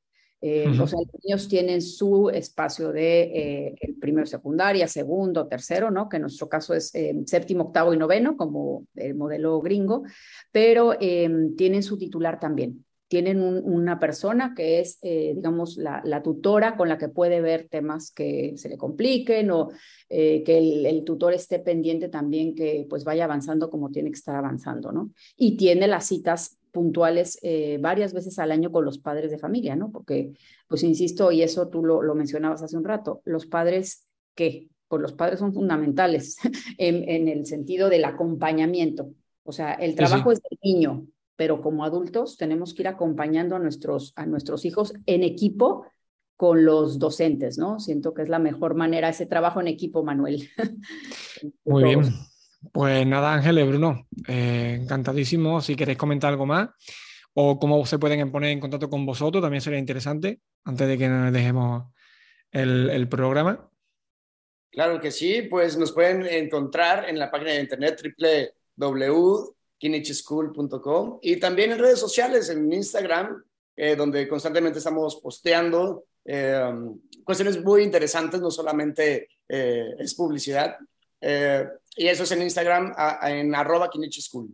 Eh, 0.45 0.69
o 0.69 0.89
sea, 0.89 0.99
los 0.99 1.23
niños 1.25 1.49
tienen 1.49 1.81
su 1.81 2.29
espacio 2.29 2.91
de 2.91 3.23
eh, 3.23 3.75
el 3.81 3.95
primero, 3.95 4.27
secundaria, 4.27 4.89
segundo, 4.89 5.47
tercero, 5.47 5.91
¿no? 5.93 6.09
Que 6.09 6.17
en 6.17 6.23
nuestro 6.23 6.49
caso 6.49 6.75
es 6.75 6.93
séptimo, 7.27 7.67
octavo 7.67 7.95
y 7.95 7.97
noveno, 7.97 8.37
como 8.37 8.87
el 8.97 9.15
modelo 9.15 9.61
gringo, 9.61 10.03
pero 10.51 10.95
em, 11.01 11.55
tienen 11.55 11.85
su 11.85 11.97
titular 11.97 12.41
también 12.41 12.85
tienen 13.13 13.43
una 13.43 14.01
persona 14.01 14.55
que 14.57 14.81
es, 14.81 14.99
eh, 15.03 15.35
digamos, 15.37 15.77
la, 15.77 16.23
tutora 16.23 16.79
con 16.79 16.89
la 16.89 16.97
que 16.97 17.11
puede 17.11 17.43
ver 17.43 17.69
temas 17.69 18.11
que 18.11 18.55
se 18.57 18.71
le 18.71 18.79
compliquen 18.79 19.51
o 19.51 19.69
eh, 20.09 20.43
que 20.43 20.57
el, 20.57 21.05
tutor 21.05 21.35
esté 21.35 21.59
pendiente 21.59 22.09
también 22.09 22.55
que 22.55 22.87
pues 22.89 23.05
vaya 23.05 23.25
avanzando 23.25 23.69
como 23.69 23.91
tiene 23.91 24.09
que 24.09 24.17
estar 24.17 24.35
avanzando, 24.35 24.93
¿no? 24.93 25.11
Y 25.37 25.59
tiene 25.59 25.89
las 25.89 26.07
citas 26.07 26.57
puntuales 26.71 27.39
eh, 27.43 27.77
varias 27.83 28.15
veces 28.15 28.39
al 28.39 28.51
año 28.51 28.73
con 28.73 28.87
los 28.87 28.97
padres 28.97 29.31
de 29.31 29.37
familia, 29.37 29.77
¿no? 29.77 29.93
Porque, 29.93 30.33
pues 30.67 30.83
insisto, 30.83 31.31
y 31.33 31.43
eso 31.43 31.69
tú 31.69 31.85
lo, 31.85 32.01
lo 32.01 32.15
mencionabas 32.15 32.63
hace 32.63 32.79
un 32.79 32.85
rato, 32.85 33.21
los 33.27 33.45
padres, 33.45 34.07
¿qué? 34.35 34.69
pues 34.89 35.03
los 35.03 35.13
padres 35.13 35.39
son 35.39 35.53
fundamentales 35.53 36.39
en, 36.79 37.29
el 37.29 37.45
sentido 37.45 37.91
del 37.91 38.07
acompañamiento. 38.07 39.11
O 39.45 39.53
sea, 39.53 39.75
el 39.75 39.95
trabajo 39.97 40.33
es 40.33 40.41
del 40.41 40.59
niño, 40.63 41.07
pero 41.37 41.61
como 41.61 41.85
adultos 41.85 42.37
tenemos 42.37 42.75
que 42.75 42.83
ir 42.83 42.89
acompañando 42.89 43.57
a 43.57 43.59
nuestros, 43.59 44.13
a 44.17 44.27
nuestros 44.27 44.65
hijos 44.65 44.93
en 45.07 45.23
equipo 45.23 45.87
con 46.37 46.65
los 46.65 46.99
docentes, 46.99 47.57
¿no? 47.59 47.79
Siento 47.79 48.15
que 48.15 48.23
es 48.23 48.29
la 48.29 48.39
mejor 48.39 48.75
manera 48.75 49.09
ese 49.09 49.27
trabajo 49.27 49.61
en 49.61 49.69
equipo, 49.69 50.03
Manuel. 50.03 50.51
Muy 51.65 51.85
bien. 51.85 52.03
Pues 52.73 53.07
nada, 53.07 53.35
Ángeles, 53.35 53.67
Bruno, 53.67 54.07
eh, 54.29 54.79
encantadísimo. 54.81 55.61
Si 55.61 55.75
queréis 55.75 55.99
comentar 55.99 56.31
algo 56.31 56.47
más 56.47 56.71
o 57.35 57.59
cómo 57.59 57.85
se 57.87 57.99
pueden 57.99 58.31
poner 58.31 58.51
en 58.51 58.61
contacto 58.61 58.89
con 58.91 59.07
vosotros, 59.07 59.43
también 59.43 59.61
sería 59.61 59.79
interesante 59.79 60.41
antes 60.65 60.87
de 60.87 60.99
que 60.99 61.09
nos 61.09 61.33
dejemos 61.33 61.85
el, 62.51 63.09
programa. 63.09 63.69
Claro 64.71 65.01
que 65.01 65.11
sí, 65.11 65.43
pues 65.43 65.77
nos 65.77 65.93
pueden 65.93 66.27
encontrar 66.27 67.09
en 67.09 67.19
la 67.19 67.31
página 67.31 67.53
de 67.53 67.61
internet 67.61 68.01
www.kinichschool.com 69.83 71.19
y 71.23 71.37
también 71.37 71.73
en 71.73 71.79
redes 71.79 71.99
sociales, 71.99 72.49
en 72.51 72.73
Instagram, 72.73 73.43
eh, 73.77 73.97
donde 73.97 74.29
constantemente 74.29 74.79
estamos 74.79 75.17
posteando 75.17 76.05
eh, 76.25 76.73
cuestiones 77.25 77.63
muy 77.63 77.83
interesantes, 77.83 78.41
no 78.41 78.51
solamente 78.51 79.29
es 79.49 80.15
publicidad, 80.15 80.77
eh, 81.21 81.69
y 81.97 82.07
eso 82.07 82.23
es 82.23 82.33
en 82.33 82.43
Instagram, 82.43 82.95
en 83.23 83.55
arroba 83.55 83.91
School. 84.11 84.49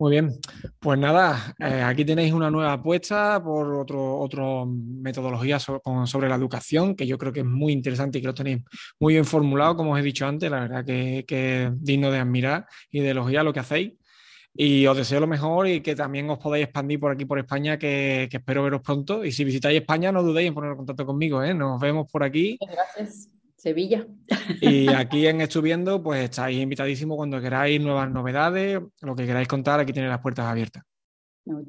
Muy 0.00 0.12
bien, 0.12 0.40
pues 0.78 0.98
nada, 0.98 1.54
eh, 1.58 1.82
aquí 1.82 2.06
tenéis 2.06 2.32
una 2.32 2.50
nueva 2.50 2.72
apuesta 2.72 3.38
por 3.44 3.74
otro, 3.74 4.18
otro 4.18 4.64
metodología 4.64 5.58
sobre, 5.58 6.26
la 6.26 6.36
educación, 6.36 6.96
que 6.96 7.06
yo 7.06 7.18
creo 7.18 7.34
que 7.34 7.40
es 7.40 7.46
muy 7.46 7.74
interesante 7.74 8.16
y 8.16 8.22
que 8.22 8.28
lo 8.28 8.32
tenéis 8.32 8.64
muy 8.98 9.12
bien 9.12 9.26
formulado, 9.26 9.76
como 9.76 9.92
os 9.92 10.00
he 10.00 10.02
dicho 10.02 10.26
antes, 10.26 10.50
la 10.50 10.60
verdad 10.60 10.86
que, 10.86 11.26
es 11.28 11.84
digno 11.84 12.10
de 12.10 12.18
admirar 12.18 12.66
y 12.90 13.00
de 13.00 13.10
elogiar 13.10 13.44
lo 13.44 13.52
que 13.52 13.60
hacéis. 13.60 13.92
Y 14.54 14.86
os 14.86 14.96
deseo 14.96 15.20
lo 15.20 15.26
mejor 15.26 15.68
y 15.68 15.80
que 15.80 15.94
también 15.94 16.28
os 16.28 16.38
podáis 16.38 16.64
expandir 16.64 16.98
por 16.98 17.12
aquí, 17.12 17.24
por 17.24 17.38
España, 17.38 17.78
que, 17.78 18.28
que 18.30 18.38
espero 18.38 18.62
veros 18.62 18.82
pronto. 18.82 19.24
Y 19.24 19.32
si 19.32 19.44
visitáis 19.44 19.80
España, 19.80 20.12
no 20.12 20.22
dudéis 20.22 20.48
en 20.48 20.54
poner 20.54 20.76
contacto 20.76 21.06
conmigo, 21.06 21.42
¿eh? 21.42 21.54
Nos 21.54 21.80
vemos 21.80 22.10
por 22.10 22.22
aquí. 22.22 22.58
Gracias. 22.60 23.30
Sevilla. 23.60 24.06
Y 24.60 24.88
aquí 24.88 25.26
en 25.26 25.40
Estuviendo, 25.42 26.02
pues 26.02 26.24
estáis 26.24 26.58
invitadísimos 26.58 27.16
cuando 27.16 27.40
queráis 27.40 27.80
nuevas 27.80 28.10
novedades, 28.10 28.80
lo 29.00 29.14
que 29.14 29.26
queráis 29.26 29.48
contar, 29.48 29.80
aquí 29.80 29.92
tenéis 29.92 30.10
las 30.10 30.20
puertas 30.20 30.46
abiertas. 30.46 30.84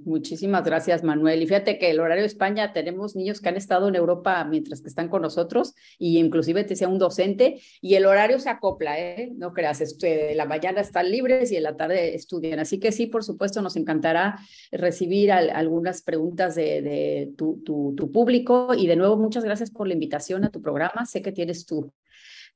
Muchísimas 0.06 0.63
gracias, 0.63 1.04
Manuel. 1.04 1.41
Y 1.41 1.48
fíjate 1.48 1.78
que 1.80 1.89
el 1.89 2.00
horario 2.00 2.22
de 2.22 2.28
España 2.28 2.74
tenemos 2.74 3.15
niños 3.15 3.41
que 3.41 3.50
han 3.50 3.58
estado 3.58 3.88
en 3.88 3.96
Europa 3.96 4.44
mientras 4.44 4.82
que 4.82 4.88
están 4.88 5.10
con 5.10 5.22
nosotros 5.22 5.74
y 5.98 6.20
inclusive 6.20 6.63
te 6.63 6.76
sea 6.76 6.88
un 6.88 7.00
docente 7.00 7.62
y 7.82 7.96
el 7.96 8.06
horario 8.06 8.39
se 8.39 8.50
acopla, 8.50 9.00
¿eh? 9.00 9.32
No 9.36 9.54
creas, 9.54 9.82
este, 9.82 10.36
la 10.36 10.46
mañana 10.46 10.82
están 10.82 11.10
libres 11.10 11.52
y 11.52 11.58
en 11.58 11.63
la 11.63 11.76
tarde 11.76 12.15
estudian. 12.15 12.60
Así 12.60 12.80
que 12.80 12.91
sí, 12.91 13.08
por 13.08 13.24
supuesto, 13.24 13.62
nos 13.62 13.76
encantará 13.76 14.39
recibir 14.72 15.32
algunas 15.32 16.02
preguntas 16.02 16.56
de, 16.56 17.32
tu, 17.38 17.62
tu, 17.63 18.12
público 18.12 18.74
y 18.76 18.88
de 18.88 18.96
nuevo, 18.96 19.17
muchas 19.17 19.44
gracias 19.44 19.72
por 19.72 19.88
la 19.88 19.94
invitación 19.94 20.44
a 20.44 20.50
tu 20.50 20.62
programa. 20.62 21.06
Sé 21.06 21.22
que 21.22 21.32
tienes 21.32 21.65
tu, 21.65 21.91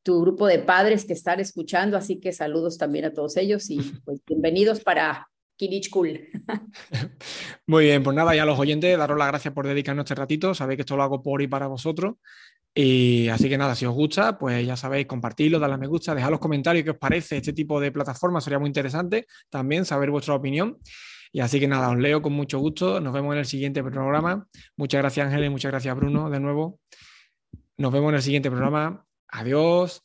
tu 0.03 0.21
grupo 0.21 0.47
de 0.47 0.59
padres 0.59 1.05
que 1.05 1.13
están 1.13 1.39
escuchando, 1.39 1.97
así 1.97 2.19
que 2.19 2.31
saludos 2.31 2.77
también 2.77 3.05
a 3.05 3.13
todos 3.13 3.37
ellos 3.37 3.69
y 3.69 3.79
pues 4.03 4.21
bienvenidos 4.25 4.81
para 4.81 5.29
Kirich 5.55 5.89
Cool. 5.89 6.27
Muy 7.67 7.85
bien, 7.85 8.03
pues 8.03 8.15
nada, 8.15 8.35
ya 8.35 8.43
a 8.43 8.45
los 8.45 8.59
oyentes, 8.59 8.97
daros 8.97 9.17
las 9.17 9.27
gracias 9.27 9.53
por 9.53 9.67
dedicarnos 9.67 10.03
este 10.03 10.15
ratito. 10.15 10.53
Sabéis 10.53 10.77
que 10.77 10.81
esto 10.81 10.97
lo 10.97 11.03
hago 11.03 11.23
por 11.23 11.41
y 11.41 11.47
para 11.47 11.67
vosotros. 11.67 12.15
Y 12.73 13.29
así 13.29 13.47
que 13.47 13.57
nada, 13.57 13.73
si 13.73 13.85
os 13.85 13.93
gusta, 13.93 14.37
pues 14.37 14.65
ya 14.65 14.75
sabéis, 14.75 15.07
compartirlo, 15.07 15.59
darle 15.59 15.75
a 15.75 15.77
me 15.77 15.87
gusta, 15.87 16.13
dejad 16.13 16.29
los 16.29 16.39
comentarios 16.39 16.83
qué 16.83 16.91
os 16.91 16.97
parece 16.97 17.37
este 17.37 17.53
tipo 17.53 17.79
de 17.79 17.89
plataforma, 17.91 18.41
sería 18.41 18.59
muy 18.59 18.67
interesante 18.67 19.27
también 19.49 19.85
saber 19.85 20.11
vuestra 20.11 20.35
opinión. 20.35 20.77
Y 21.31 21.39
así 21.39 21.59
que 21.59 21.67
nada, 21.67 21.89
os 21.89 21.97
leo 21.97 22.21
con 22.21 22.33
mucho 22.33 22.59
gusto. 22.59 22.99
Nos 23.01 23.13
vemos 23.13 23.33
en 23.33 23.39
el 23.39 23.45
siguiente 23.45 23.83
programa. 23.83 24.47
Muchas 24.77 25.01
gracias, 25.01 25.27
Ángeles, 25.27 25.51
muchas 25.51 25.71
gracias, 25.71 25.95
Bruno, 25.95 26.29
de 26.29 26.39
nuevo. 26.39 26.79
Nos 27.77 27.91
vemos 27.91 28.09
en 28.09 28.15
el 28.15 28.21
siguiente 28.21 28.49
programa. 28.49 29.05
Adiós. 29.27 30.04